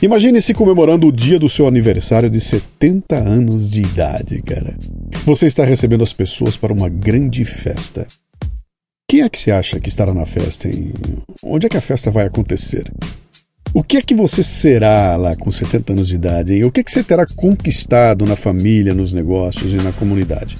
Imagine-se 0.03 0.55
comemorando 0.55 1.07
o 1.07 1.13
dia 1.13 1.39
do 1.39 1.49
seu 1.49 1.67
aniversário 1.67 2.29
de 2.29 2.41
70 2.41 3.17
anos 3.17 3.71
de 3.71 3.81
idade, 3.81 4.43
cara. 4.43 4.77
Você 5.25 5.47
está 5.47 5.65
recebendo 5.65 6.05
as 6.05 6.13
pessoas 6.13 6.57
para 6.57 6.73
uma 6.73 6.89
grande 6.89 7.45
festa. 7.45 8.07
Quem 9.11 9.23
é 9.23 9.29
que 9.29 9.39
você 9.39 9.51
acha 9.51 9.81
que 9.81 9.89
estará 9.89 10.13
na 10.13 10.27
festa? 10.27 10.69
Hein? 10.69 10.93
Onde 11.43 11.67
é 11.67 11.69
que 11.69 11.77
a 11.77 11.81
festa 11.81 12.11
vai 12.11 12.27
acontecer? 12.27 12.93
O 13.73 13.83
que 13.83 13.97
é 13.97 14.03
que 14.03 14.15
você 14.15 14.43
será 14.43 15.17
lá 15.17 15.35
com 15.35 15.51
70 15.51 15.93
anos 15.93 16.09
de 16.09 16.15
idade? 16.15 16.55
Hein? 16.55 16.65
O 16.65 16.71
que 16.71 16.81
é 16.81 16.85
que 16.85 16.93
você 16.93 17.03
terá 17.03 17.27
conquistado 17.37 18.27
na 18.27 18.37
família, 18.37 18.95
nos 18.95 19.13
negócios 19.13 19.73
e 19.75 19.79
na 19.79 19.93
comunidade? 19.93 20.57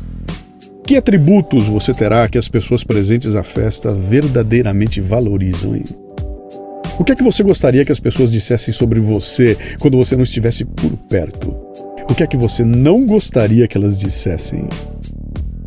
Que 0.89 0.97
atributos 0.97 1.67
você 1.67 1.93
terá 1.93 2.27
que 2.31 2.39
as 2.39 2.49
pessoas 2.49 2.83
presentes 2.83 3.35
à 3.35 3.43
festa 3.43 3.95
verdadeiramente 3.95 5.03
valorizam? 5.03 5.77
Hein? 5.77 5.85
O 6.99 7.05
que 7.05 7.13
é 7.13 7.15
que 7.15 7.23
você 7.23 7.43
gostaria 7.43 7.85
que 7.85 7.93
as 7.93 8.01
pessoas 8.01 8.33
dissessem 8.33 8.73
sobre 8.73 8.99
você 8.99 9.55
quando 9.79 9.99
você 9.99 10.17
não 10.17 10.23
estivesse 10.23 10.65
por 10.65 10.91
perto? 11.07 11.55
O 12.09 12.15
que 12.15 12.23
é 12.23 12.27
que 12.27 12.39
você 12.39 12.65
não 12.65 13.05
gostaria 13.05 13.69
que 13.69 13.77
elas 13.77 14.01
dissessem? 14.01 14.67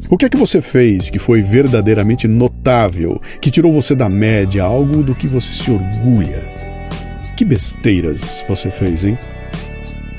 O 0.10 0.18
que 0.18 0.26
é 0.26 0.30
que 0.30 0.38
você 0.38 0.60
fez 0.60 1.12
que 1.12 1.20
foi 1.20 1.44
verdadeiramente 1.44 2.28
notável, 2.28 3.22
que 3.40 3.52
tirou 3.52 3.72
você 3.72 3.94
da 3.94 4.10
média, 4.10 4.64
algo 4.64 5.04
do 5.04 5.14
que 5.14 5.28
você 5.28 5.54
se 5.54 5.70
orgulha? 5.70 6.42
Que 7.38 7.46
besteiras 7.46 8.44
você 8.50 8.72
fez, 8.72 9.06
hein? 9.06 9.16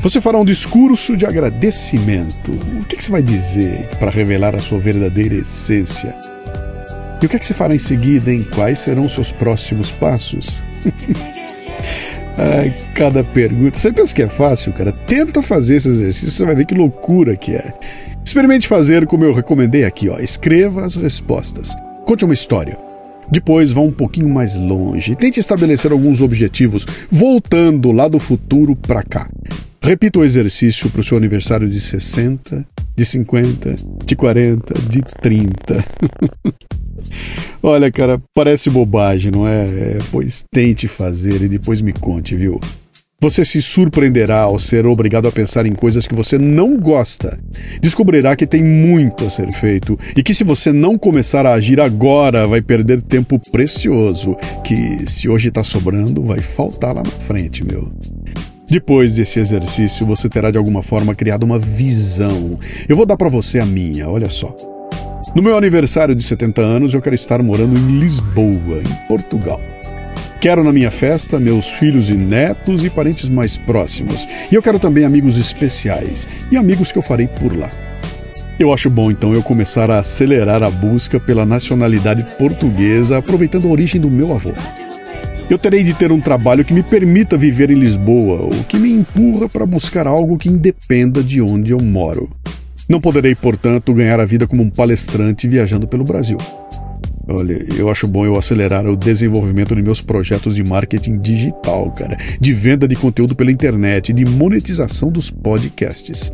Você 0.03 0.21
fará 0.21 0.37
um 0.37 0.45
discurso 0.45 1.17
de 1.17 1.25
agradecimento. 1.25 2.51
O 2.51 2.85
que, 2.85 2.97
que 2.97 3.05
você 3.05 3.13
vai 3.13 3.23
dizer 3.23 3.89
para 4.01 4.11
revelar 4.11 4.53
a 4.53 4.59
sua 4.59 4.81
verdadeira 4.81 5.37
essência? 5.37 6.13
E 7.23 7.25
o 7.25 7.29
que 7.29 7.37
é 7.37 7.39
que 7.39 7.47
você 7.47 7.55
fará 7.55 7.73
em 7.73 7.79
seguida, 7.79 8.33
em 8.33 8.43
quais 8.43 8.81
serão 8.81 9.05
os 9.05 9.13
seus 9.13 9.31
próximos 9.31 9.93
passos? 9.93 10.61
Ai, 12.37 12.77
cada 12.97 13.23
pergunta. 13.23 13.79
Você 13.79 13.93
pensa 13.93 14.13
que 14.13 14.23
é 14.25 14.29
fácil, 14.29 14.73
cara? 14.73 14.91
Tenta 14.91 15.41
fazer 15.41 15.77
esse 15.77 15.89
exercício, 15.89 16.33
você 16.33 16.45
vai 16.45 16.57
ver 16.57 16.67
que 16.67 16.75
loucura 16.75 17.37
que 17.37 17.55
é. 17.55 17.73
Experimente 18.25 18.67
fazer 18.67 19.07
como 19.07 19.25
eu 19.25 19.33
recomendei 19.33 19.85
aqui, 19.85 20.09
ó. 20.09 20.19
Escreva 20.19 20.85
as 20.85 20.97
respostas. 20.97 21.77
Conte 22.05 22.25
uma 22.25 22.35
história. 22.35 22.77
Depois 23.31 23.71
vá 23.71 23.81
um 23.83 23.93
pouquinho 23.93 24.29
mais 24.29 24.57
longe 24.57 25.15
tente 25.15 25.39
estabelecer 25.39 25.93
alguns 25.93 26.21
objetivos, 26.21 26.85
voltando 27.09 27.93
lá 27.93 28.09
do 28.09 28.19
futuro 28.19 28.75
para 28.75 29.05
cá. 29.05 29.31
Repita 29.85 30.21
o 30.21 30.25
exercício 30.25 30.89
para 30.89 31.01
o 31.01 31.05
seu 31.05 31.17
aniversário 31.17 31.69
de 31.69 31.81
60, 31.81 32.65
de 32.97 33.05
50, 33.05 33.75
de 34.05 34.15
40, 34.15 34.75
de 34.89 35.03
30. 35.03 35.85
Olha, 37.61 37.91
cara, 37.91 38.23
parece 38.33 38.71
bobagem, 38.71 39.33
não 39.33 39.47
é? 39.47 39.65
é? 39.67 39.99
Pois 40.13 40.45
tente 40.53 40.87
fazer 40.87 41.43
e 41.43 41.49
depois 41.49 41.81
me 41.81 41.93
conte, 41.93 42.37
viu? 42.37 42.61
Você 43.21 43.45
se 43.45 43.63
surpreenderá 43.63 44.41
ao 44.41 44.59
ser 44.59 44.85
obrigado 44.85 45.29
a 45.29 45.33
pensar 45.33 45.65
em 45.65 45.75
coisas 45.75 46.09
que 46.09 46.15
você 46.15 46.37
não 46.39 46.77
gosta. 46.77 47.39
Descobrirá 47.81 48.35
que 48.35 48.49
tem 48.49 48.63
muito 48.65 49.25
a 49.25 49.31
ser 49.31 49.51
feito 49.53 49.97
e 50.17 50.25
que 50.25 50.35
se 50.35 50.43
você 50.43 50.73
não 50.73 50.99
começar 50.99 51.47
a 51.47 51.55
agir 51.55 51.81
agora, 51.81 52.49
vai 52.49 52.61
perder 52.61 53.01
tempo 53.01 53.39
precioso 53.53 54.37
que, 54.65 55.09
se 55.09 55.29
hoje 55.29 55.51
está 55.51 55.63
sobrando, 55.63 56.25
vai 56.25 56.41
faltar 56.41 56.95
lá 56.95 57.03
na 57.05 57.11
frente, 57.11 57.65
meu. 57.65 57.93
Depois 58.73 59.17
desse 59.17 59.39
exercício, 59.39 60.07
você 60.07 60.31
terá 60.31 60.51
de 60.51 60.57
alguma 60.57 60.83
forma 60.83 61.15
criado 61.15 61.43
uma 61.43 61.59
visão. 61.59 62.59
Eu 62.89 62.97
vou 62.97 63.05
dar 63.05 63.19
para 63.19 63.29
você 63.29 63.59
a 63.59 63.67
minha, 63.67 64.09
olha 64.09 64.31
só. 64.31 64.57
No 65.37 65.43
meu 65.43 65.59
aniversário 65.59 66.15
de 66.15 66.23
70 66.23 66.63
anos, 66.63 66.95
eu 66.95 67.03
quero 67.03 67.15
estar 67.15 67.43
morando 67.43 67.77
em 67.77 67.99
Lisboa, 67.99 68.81
em 68.81 69.07
Portugal. 69.07 69.61
Quero 70.41 70.65
na 70.65 70.73
minha 70.73 70.91
festa 70.91 71.39
meus 71.39 71.69
filhos 71.69 72.09
e 72.09 72.15
netos 72.15 72.83
e 72.83 72.89
parentes 72.89 73.29
mais 73.29 73.59
próximos. 73.59 74.27
E 74.51 74.55
eu 74.55 74.63
quero 74.63 74.79
também 74.79 75.05
amigos 75.05 75.37
especiais 75.37 76.27
e 76.51 76.57
amigos 76.57 76.91
que 76.91 76.97
eu 76.97 77.03
farei 77.03 77.27
por 77.27 77.55
lá. 77.55 77.71
Eu 78.59 78.73
acho 78.73 78.89
bom 78.89 79.11
então 79.11 79.35
eu 79.35 79.43
começar 79.43 79.91
a 79.91 79.99
acelerar 79.99 80.63
a 80.63 80.71
busca 80.71 81.21
pela 81.21 81.45
nacionalidade 81.45 82.23
portuguesa, 82.39 83.19
aproveitando 83.19 83.69
a 83.69 83.71
origem 83.71 84.01
do 84.01 84.09
meu 84.09 84.33
avô. 84.33 84.55
Eu 85.53 85.59
terei 85.59 85.85
de 85.85 85.93
ter 85.93 86.11
um 86.11 86.19
trabalho 86.19 86.65
que 86.65 86.73
me 86.73 86.83
permita 86.83 87.37
viver 87.37 87.71
em 87.71 87.75
Lisboa, 87.75 88.43
o 88.43 88.65
que 88.65 88.79
me 88.79 88.91
empurra 88.91 89.51
para 89.51 89.67
buscar 89.67 90.07
algo 90.07 90.39
que 90.39 90.49
independa 90.49 91.23
de 91.23 91.43
onde 91.43 91.73
eu 91.73 91.79
moro. 91.79 92.31
Não 92.89 92.99
poderei, 92.99 93.35
portanto, 93.35 93.93
ganhar 93.93 94.19
a 94.19 94.25
vida 94.25 94.47
como 94.47 94.63
um 94.63 94.71
palestrante 94.71 95.47
viajando 95.47 95.87
pelo 95.87 96.05
Brasil. 96.05 96.39
Olha, 97.29 97.63
eu 97.77 97.91
acho 97.91 98.09
bom 98.09 98.25
eu 98.25 98.39
acelerar 98.39 98.87
o 98.87 98.97
desenvolvimento 98.97 99.77
de 99.77 99.83
meus 99.83 100.01
projetos 100.01 100.57
de 100.57 100.65
marketing 100.65 101.19
digital, 101.19 101.91
cara, 101.91 102.17
de 102.41 102.55
venda 102.55 102.89
de 102.89 102.97
conteúdo 102.97 103.35
pela 103.35 103.53
internet, 103.53 104.11
de 104.11 104.25
monetização 104.25 105.13
dos 105.13 105.31
podcasts. 105.31 106.33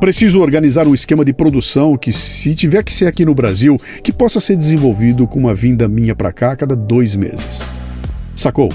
Preciso 0.00 0.40
organizar 0.40 0.88
um 0.88 0.94
esquema 0.94 1.22
de 1.22 1.34
produção 1.34 1.98
que, 1.98 2.10
se 2.10 2.54
tiver 2.54 2.82
que 2.82 2.94
ser 2.94 3.08
aqui 3.08 3.26
no 3.26 3.34
Brasil, 3.34 3.76
que 4.02 4.10
possa 4.10 4.40
ser 4.40 4.56
desenvolvido 4.56 5.26
com 5.26 5.38
uma 5.38 5.54
vinda 5.54 5.86
minha 5.86 6.16
para 6.16 6.32
cá 6.32 6.52
a 6.52 6.56
cada 6.56 6.74
dois 6.74 7.14
meses. 7.14 7.66
Sacou? 8.36 8.70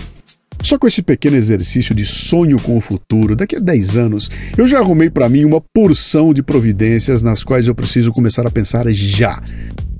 Só 0.63 0.77
com 0.77 0.87
esse 0.87 1.01
pequeno 1.01 1.37
exercício 1.37 1.93
de 1.93 2.05
sonho 2.05 2.59
com 2.59 2.77
o 2.77 2.81
futuro, 2.81 3.35
daqui 3.35 3.55
a 3.55 3.59
10 3.59 3.97
anos, 3.97 4.29
eu 4.57 4.67
já 4.67 4.79
arrumei 4.79 5.09
para 5.09 5.29
mim 5.29 5.45
uma 5.45 5.61
porção 5.73 6.33
de 6.33 6.43
providências 6.43 7.21
nas 7.21 7.43
quais 7.43 7.67
eu 7.67 7.75
preciso 7.75 8.11
começar 8.11 8.45
a 8.45 8.51
pensar 8.51 8.91
já. 8.91 9.41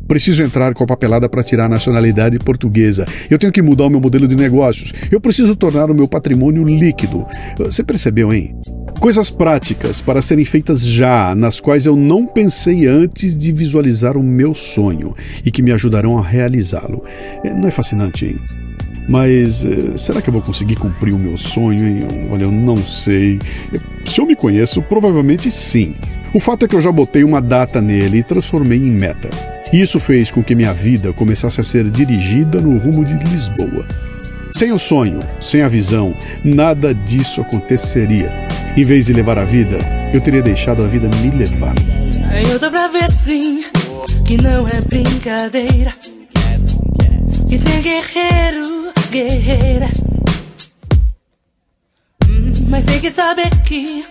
Preciso 0.08 0.44
entrar 0.44 0.74
com 0.74 0.84
a 0.84 0.88
papelada 0.88 1.30
para 1.30 1.44
tirar 1.44 1.66
a 1.66 1.70
nacionalidade 1.70 2.38
portuguesa. 2.40 3.08
Eu 3.30 3.40
tenho 3.40 3.54
que 3.54 3.62
mudar 3.62 3.86
o 3.86 3.90
meu 3.90 4.02
modelo 4.02 4.28
de 4.28 4.36
negócios. 4.36 4.92
Eu 5.10 5.22
preciso 5.22 5.56
tornar 5.56 5.90
o 5.90 5.96
meu 5.96 6.08
patrimônio 6.08 6.66
líquido. 6.66 7.26
Você 7.58 7.84
percebeu, 7.84 8.34
hein? 8.34 8.56
Coisas 9.00 9.30
práticas 9.30 10.02
para 10.02 10.22
serem 10.22 10.44
feitas 10.44 10.86
já, 10.86 11.34
nas 11.34 11.60
quais 11.60 11.86
eu 11.86 11.96
não 11.96 12.26
pensei 12.26 12.88
antes 12.88 13.38
de 13.38 13.52
visualizar 13.52 14.18
o 14.18 14.24
meu 14.24 14.54
sonho 14.54 15.16
e 15.46 15.50
que 15.50 15.62
me 15.62 15.72
ajudarão 15.72 16.18
a 16.18 16.24
realizá-lo. 16.24 17.04
É, 17.44 17.54
não 17.54 17.68
é 17.68 17.72
fascinante, 17.72 18.26
hein? 18.26 18.71
Mas 19.08 19.66
eh, 19.66 19.98
será 19.98 20.22
que 20.22 20.30
eu 20.30 20.34
vou 20.34 20.42
conseguir 20.42 20.76
cumprir 20.76 21.14
o 21.14 21.20
meu 21.20 21.38
sonho? 21.38 21.86
Hein? 21.86 22.28
Olha, 22.32 22.44
eu 22.44 22.52
não 22.52 22.78
sei. 22.78 23.40
Se 24.06 24.22
eu 24.22 24.26
me 24.26 24.36
conheço, 24.36 24.82
provavelmente 24.82 25.50
sim. 25.50 25.96
O 26.34 26.40
fato 26.40 26.66
é 26.66 26.68
que 26.68 26.76
eu 26.76 26.82
já 26.82 26.92
botei 26.92 27.24
uma 27.24 27.42
data 27.42 27.82
nele 27.82 28.20
e 28.20 28.24
transformei 28.24 28.78
em 28.78 28.92
meta. 28.92 29.30
Isso 29.74 30.00
fez 30.00 30.30
com 30.30 30.44
que 30.44 30.56
minha 30.56 30.74
vida 30.74 31.14
começasse 31.14 31.60
a 31.62 31.64
ser 31.64 31.90
dirigida 31.90 32.60
no 32.60 32.78
rumo 32.78 33.04
de 33.04 33.14
Lisboa. 33.30 33.86
Sem 34.54 34.72
o 34.72 34.78
sonho, 34.78 35.20
sem 35.42 35.62
a 35.62 35.68
visão, 35.68 36.14
nada 36.44 36.94
disso 36.94 37.42
aconteceria. 37.42 38.32
Em 38.76 38.84
vez 38.84 39.06
de 39.06 39.14
levar 39.14 39.38
a 39.38 39.46
vida, 39.46 39.80
eu 40.14 40.20
teria 40.20 40.42
deixado 40.42 40.84
a 40.84 40.88
vida 40.88 41.10
me 41.18 41.30
levar. 41.32 41.76
Eu 42.50 42.60
dou 42.60 42.70
pra 42.70 42.88
ver 42.90 43.10
sim 43.12 43.64
que 44.26 44.38
não 44.38 44.68
é 44.68 44.82
brincadeira. 44.82 45.94
Que 47.50 47.60
tem 47.60 47.82
guerreiro, 47.82 48.81
guerreira. 49.12 49.90
Hum, 52.28 52.52
Mas 52.70 52.86
tem 52.86 53.00
que 53.00 53.12
saber 53.12 53.50
que 53.66 54.06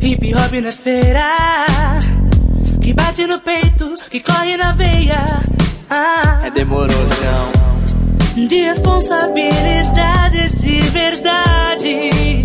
hip 0.00 0.34
hop 0.34 0.52
não 0.60 0.68
é 0.68 0.72
feira. 0.72 1.34
Que 2.80 2.94
bate 2.94 3.26
no 3.26 3.38
peito, 3.40 3.94
que 4.10 4.20
corre 4.20 4.56
na 4.56 4.72
veia. 4.72 5.22
Ah, 5.90 6.40
É 6.44 6.50
demorou, 6.50 6.88
não. 6.96 8.46
de 8.46 8.62
responsabilidade 8.62 10.56
de 10.56 10.80
verdade. 10.88 12.42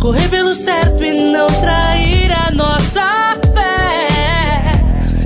Correr 0.00 0.28
pelo 0.28 0.52
certo 0.52 1.02
e 1.02 1.32
não 1.32 1.46
trair 1.46 2.30
a 2.32 2.50
nossa 2.52 3.36
fé. 3.54 4.08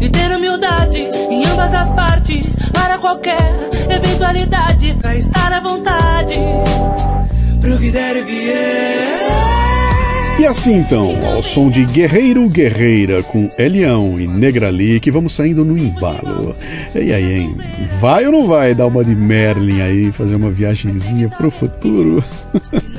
E 0.00 0.08
ter 0.08 0.30
humildade 0.34 1.00
em 1.00 1.44
ambas 1.44 1.74
as 1.74 1.90
partes. 1.92 2.09
Para 2.72 2.98
qualquer 2.98 3.68
eventualidade. 3.88 4.96
Pra 5.00 5.16
estar 5.16 5.52
à 5.52 5.60
vontade. 5.60 6.36
Pro 7.60 7.78
que 7.78 7.90
der 7.90 8.24
vier. 8.24 9.60
E 10.40 10.46
assim 10.46 10.78
então, 10.78 11.10
ao 11.34 11.42
som 11.42 11.68
de 11.68 11.84
Guerreiro 11.84 12.48
Guerreira 12.48 13.22
com 13.22 13.50
Elião 13.58 14.18
e 14.18 14.26
Negrali, 14.26 14.98
que 14.98 15.10
vamos 15.10 15.34
saindo 15.34 15.66
no 15.66 15.76
embalo. 15.76 16.56
E 16.94 17.12
aí, 17.12 17.40
hein? 17.40 17.56
Vai 18.00 18.24
ou 18.24 18.32
não 18.32 18.46
vai 18.46 18.74
dar 18.74 18.86
uma 18.86 19.04
de 19.04 19.14
Merlin 19.14 19.82
aí, 19.82 20.10
fazer 20.10 20.36
uma 20.36 20.50
viagenzinha 20.50 21.28
pro 21.28 21.50
futuro? 21.50 22.24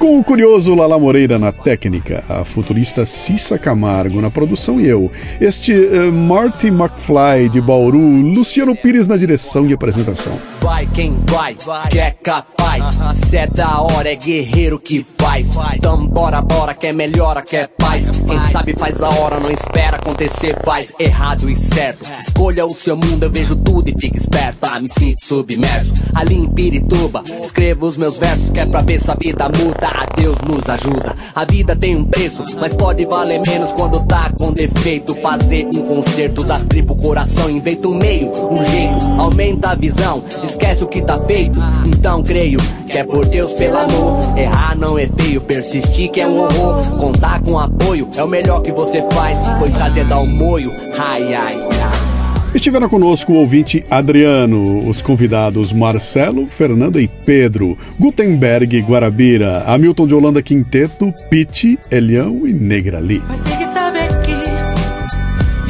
Com 0.00 0.18
o 0.18 0.24
curioso 0.24 0.74
Lala 0.74 0.98
Moreira 0.98 1.38
na 1.38 1.52
técnica, 1.52 2.24
a 2.26 2.42
futurista 2.42 3.04
Cissa 3.04 3.58
Camargo 3.58 4.18
na 4.22 4.30
produção 4.30 4.80
e 4.80 4.88
eu, 4.88 5.12
este 5.38 5.74
eh, 5.74 6.10
Marty 6.10 6.68
McFly 6.68 7.50
de 7.50 7.60
Bauru, 7.60 7.98
Luciano 7.98 8.74
Pires 8.74 9.06
na 9.06 9.18
direção 9.18 9.68
e 9.68 9.74
apresentação. 9.74 10.40
Vai 10.62 10.86
quem 10.86 11.14
vai, 11.26 11.54
que 11.90 11.98
é 11.98 12.12
capaz. 12.12 12.98
Se 13.12 13.36
é 13.36 13.46
da 13.46 13.82
hora, 13.82 14.10
é 14.10 14.16
guerreiro 14.16 14.78
que 14.78 15.04
faz. 15.30 15.56
Então 15.76 16.06
bora, 16.06 16.42
bora, 16.42 16.74
quer 16.74 16.92
melhora, 16.92 17.42
quer 17.42 17.68
paz. 17.68 18.08
Quem 18.26 18.40
sabe 18.40 18.74
faz 18.74 19.00
a 19.00 19.08
hora, 19.08 19.38
não 19.38 19.50
espera 19.50 19.96
acontecer, 19.96 20.56
faz 20.64 20.92
errado 20.98 21.48
e 21.48 21.56
certo. 21.56 22.10
Escolha 22.20 22.66
o 22.66 22.74
seu 22.74 22.96
mundo, 22.96 23.24
eu 23.24 23.30
vejo 23.30 23.54
tudo 23.56 23.88
e 23.88 23.94
fica 23.98 24.16
esperto. 24.16 24.58
Ah, 24.62 24.80
me 24.80 24.88
sinto 24.88 25.24
submerso. 25.24 25.94
Ali 26.14 26.34
em 26.34 26.48
Pirituba, 26.48 27.22
escrevo 27.42 27.86
os 27.86 27.96
meus 27.96 28.16
versos, 28.16 28.50
que 28.50 28.60
é 28.60 28.66
pra 28.66 28.80
ver 28.80 29.00
se 29.00 29.10
a 29.10 29.14
vida 29.14 29.48
muda. 29.48 29.86
A 29.86 30.06
Deus 30.16 30.38
nos 30.38 30.68
ajuda. 30.68 31.14
A 31.34 31.44
vida 31.44 31.76
tem 31.76 31.96
um 31.96 32.04
preço, 32.04 32.44
mas 32.58 32.74
pode 32.74 33.04
valer 33.04 33.40
menos 33.40 33.72
quando 33.72 34.04
tá 34.06 34.32
com 34.36 34.52
defeito. 34.52 35.14
Fazer 35.20 35.68
um 35.74 35.82
concerto 35.82 36.42
das 36.44 36.64
tribos, 36.64 37.00
coração, 37.00 37.50
inventa 37.50 37.88
um 37.88 37.94
meio, 37.94 38.30
um 38.30 38.64
jeito, 38.64 39.06
aumenta 39.18 39.70
a 39.70 39.74
visão, 39.74 40.22
esquece 40.42 40.82
o 40.82 40.88
que 40.88 41.02
tá 41.02 41.18
feito. 41.20 41.58
Então 41.86 42.22
creio 42.22 42.60
que 42.88 42.98
é 42.98 43.04
por 43.04 43.26
Deus, 43.26 43.52
pelo 43.52 43.78
amor. 43.78 44.38
Errar 44.38 44.76
não 44.76 44.98
é 44.98 45.06
feio, 45.20 45.40
persistir 45.40 46.10
que 46.10 46.20
é 46.20 46.26
um 46.26 46.38
horror. 46.38 46.98
Contar 46.98 47.40
com 47.42 47.58
apoio 47.58 48.08
é 48.16 48.24
o 48.24 48.28
melhor 48.28 48.62
que 48.62 48.72
você 48.72 49.02
faz, 49.12 49.40
pois 49.58 49.74
trazer 49.74 50.04
dá 50.06 50.18
um 50.18 50.26
moio. 50.26 50.72
Ai, 50.98 51.34
ai, 51.34 51.56
ai. 51.56 52.10
Estiveram 52.54 52.88
conosco 52.88 53.32
o 53.32 53.36
ouvinte 53.36 53.84
Adriano, 53.88 54.88
os 54.88 55.00
convidados 55.00 55.72
Marcelo, 55.72 56.48
Fernanda 56.48 57.00
e 57.00 57.06
Pedro, 57.06 57.78
Gutenberg 57.98 58.80
Guarabira, 58.80 59.62
Hamilton 59.66 60.06
de 60.06 60.14
Holanda 60.14 60.42
Quinteto, 60.42 61.14
Pete, 61.28 61.78
Elião 61.90 62.46
e 62.46 62.52
Negrali. 62.52 63.22
Mas 63.28 63.40
tem 63.42 63.56
que 63.56 63.66
saber 63.66 64.08
que 64.22 64.32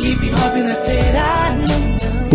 hip 0.08 0.30
hop 0.32 0.56
não 0.56 0.70
é 0.70 0.74
feira. 0.86 1.26
O 1.26 1.29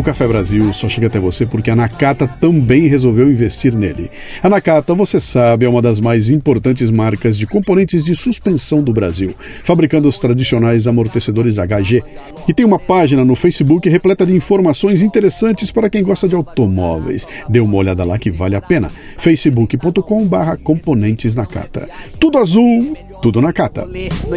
Café 0.05 0.27
Brasil 0.27 0.71
só 0.71 0.87
chega 0.87 1.07
até 1.07 1.19
você 1.19 1.47
porque 1.47 1.71
a 1.71 1.75
Nakata 1.75 2.27
também 2.27 2.85
resolveu 2.85 3.27
investir 3.27 3.75
nele. 3.75 4.11
A 4.43 4.47
Nakata, 4.47 4.93
você 4.93 5.19
sabe, 5.19 5.65
é 5.65 5.69
uma 5.69 5.81
das 5.81 5.99
mais 5.99 6.29
importantes 6.29 6.91
marcas 6.91 7.35
de 7.35 7.47
componentes 7.47 8.05
de 8.05 8.15
suspensão 8.15 8.83
do 8.83 8.93
Brasil, 8.93 9.33
fabricando 9.63 10.07
os 10.07 10.19
tradicionais 10.19 10.85
amortecedores 10.85 11.55
HG. 11.57 12.03
E 12.47 12.53
tem 12.53 12.63
uma 12.63 12.77
página 12.77 13.25
no 13.25 13.35
Facebook 13.35 13.89
repleta 13.89 14.27
de 14.27 14.35
informações 14.35 15.01
interessantes 15.01 15.71
para 15.71 15.89
quem 15.89 16.03
gosta 16.03 16.27
de 16.27 16.35
automóveis. 16.35 17.27
Dê 17.49 17.59
uma 17.59 17.77
olhada 17.77 18.03
lá 18.03 18.19
que 18.19 18.29
vale 18.29 18.55
a 18.55 18.61
pena. 18.61 18.91
facebook.com/barra 19.17 20.55
componentes 20.57 21.33
Nakata. 21.33 21.89
Tudo 22.19 22.37
azul, 22.37 22.95
tudo 23.25 23.41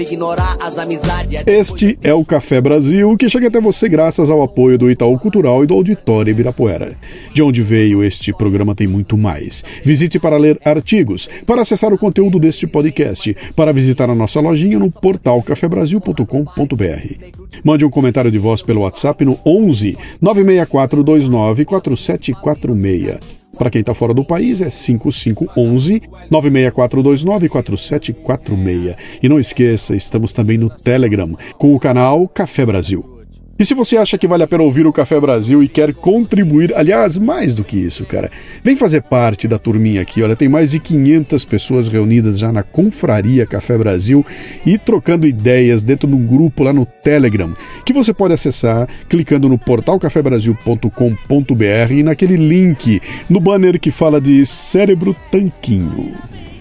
ignorar 0.01 0.57
as 0.63 0.79
amizades. 0.79 1.43
Este 1.47 1.99
é 2.03 2.15
o 2.15 2.25
Café 2.25 2.59
Brasil, 2.59 3.15
que 3.19 3.29
chega 3.29 3.49
até 3.49 3.61
você 3.61 3.87
graças 3.87 4.31
ao 4.31 4.43
apoio 4.43 4.79
do 4.79 4.91
Itaú 4.91 5.19
Cultural 5.19 5.63
e 5.63 5.67
do 5.67 5.75
Auditório 5.75 6.31
Ibirapuera. 6.31 6.97
De 7.35 7.43
onde 7.43 7.61
veio 7.61 8.03
este 8.03 8.33
programa 8.33 8.75
tem 8.75 8.87
muito 8.87 9.19
mais. 9.19 9.63
Visite 9.85 10.19
para 10.19 10.39
ler 10.39 10.59
artigos, 10.65 11.29
para 11.45 11.61
acessar 11.61 11.93
o 11.93 11.99
conteúdo 11.99 12.39
deste 12.39 12.67
podcast, 12.67 13.37
para 13.55 13.75
visitar 13.75 14.09
a 14.09 14.15
nossa 14.15 14.41
lojinha 14.41 14.79
no 14.79 14.91
portal 14.91 15.43
cafebrasil.com.br. 15.43 17.37
Mande 17.63 17.85
um 17.85 17.91
comentário 17.91 18.31
de 18.31 18.39
voz 18.39 18.63
pelo 18.63 18.81
WhatsApp 18.81 19.23
no 19.23 19.39
11 19.45 19.99
96429 20.19 21.67
4746. 21.67 23.38
Para 23.59 23.71
quem 23.71 23.81
está 23.81 23.93
fora 23.93 24.15
do 24.15 24.25
país 24.25 24.61
é 24.61 24.71
5511 24.71 26.03
96429 26.31 27.49
4746. 27.49 28.97
E 29.23 29.29
não 29.29 29.41
esqueça, 29.41 29.97
estamos 29.97 30.33
também 30.33 30.57
no 30.57 30.71
Telegram 30.71 31.35
com 31.59 31.75
o 31.75 31.81
canal 31.81 32.29
Café 32.29 32.65
Brasil. 32.65 33.18
E 33.59 33.65
se 33.65 33.75
você 33.75 33.97
acha 33.97 34.17
que 34.17 34.29
vale 34.29 34.45
a 34.45 34.47
pena 34.47 34.63
ouvir 34.63 34.87
o 34.87 34.93
Café 34.93 35.19
Brasil 35.19 35.65
e 35.65 35.69
quer 35.69 35.93
contribuir, 35.93 36.73
aliás, 36.77 37.19
mais 37.19 37.57
do 37.57 37.65
que 37.65 37.77
isso, 37.77 38.05
cara, 38.05 38.31
vem 38.63 38.77
fazer 38.77 39.03
parte 39.03 39.49
da 39.49 39.59
turminha 39.59 40.01
aqui. 40.01 40.23
Olha, 40.23 40.37
tem 40.37 40.49
mais 40.49 40.71
de 40.71 40.79
500 40.79 41.45
pessoas 41.45 41.89
reunidas 41.89 42.39
já 42.39 42.53
na 42.53 42.63
Confraria 42.63 43.45
Café 43.45 43.77
Brasil 43.77 44.25
e 44.65 44.79
trocando 44.79 45.27
ideias 45.27 45.83
dentro 45.83 46.07
de 46.07 46.15
um 46.15 46.25
grupo 46.25 46.63
lá 46.63 46.73
no 46.73 46.87
Telegram, 46.87 47.53
que 47.85 47.93
você 47.93 48.15
pode 48.15 48.35
acessar 48.35 48.89
clicando 49.09 49.49
no 49.49 49.59
portalcafebrasil.com.br 49.59 51.93
e 51.93 52.05
naquele 52.05 52.37
link 52.37 53.01
no 53.29 53.41
banner 53.41 53.81
que 53.81 53.91
fala 53.91 54.21
de 54.21 54.47
Cérebro 54.47 55.17
Tanquinho. 55.33 56.15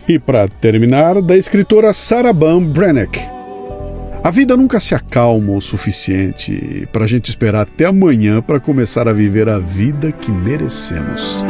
E 0.08 0.18
para 0.18 0.48
terminar, 0.48 1.22
da 1.22 1.38
escritora 1.38 1.94
Sarah 1.94 2.34
Ban 2.34 2.64
Brenneck. 2.64 3.37
A 4.28 4.30
vida 4.30 4.58
nunca 4.58 4.78
se 4.82 4.94
acalma 4.94 5.54
o 5.54 5.62
suficiente 5.62 6.86
para 6.92 7.06
a 7.06 7.08
gente 7.08 7.30
esperar 7.30 7.62
até 7.62 7.86
amanhã 7.86 8.42
para 8.42 8.60
começar 8.60 9.08
a 9.08 9.14
viver 9.14 9.48
a 9.48 9.58
vida 9.58 10.12
que 10.12 10.30
merecemos. 10.30 11.46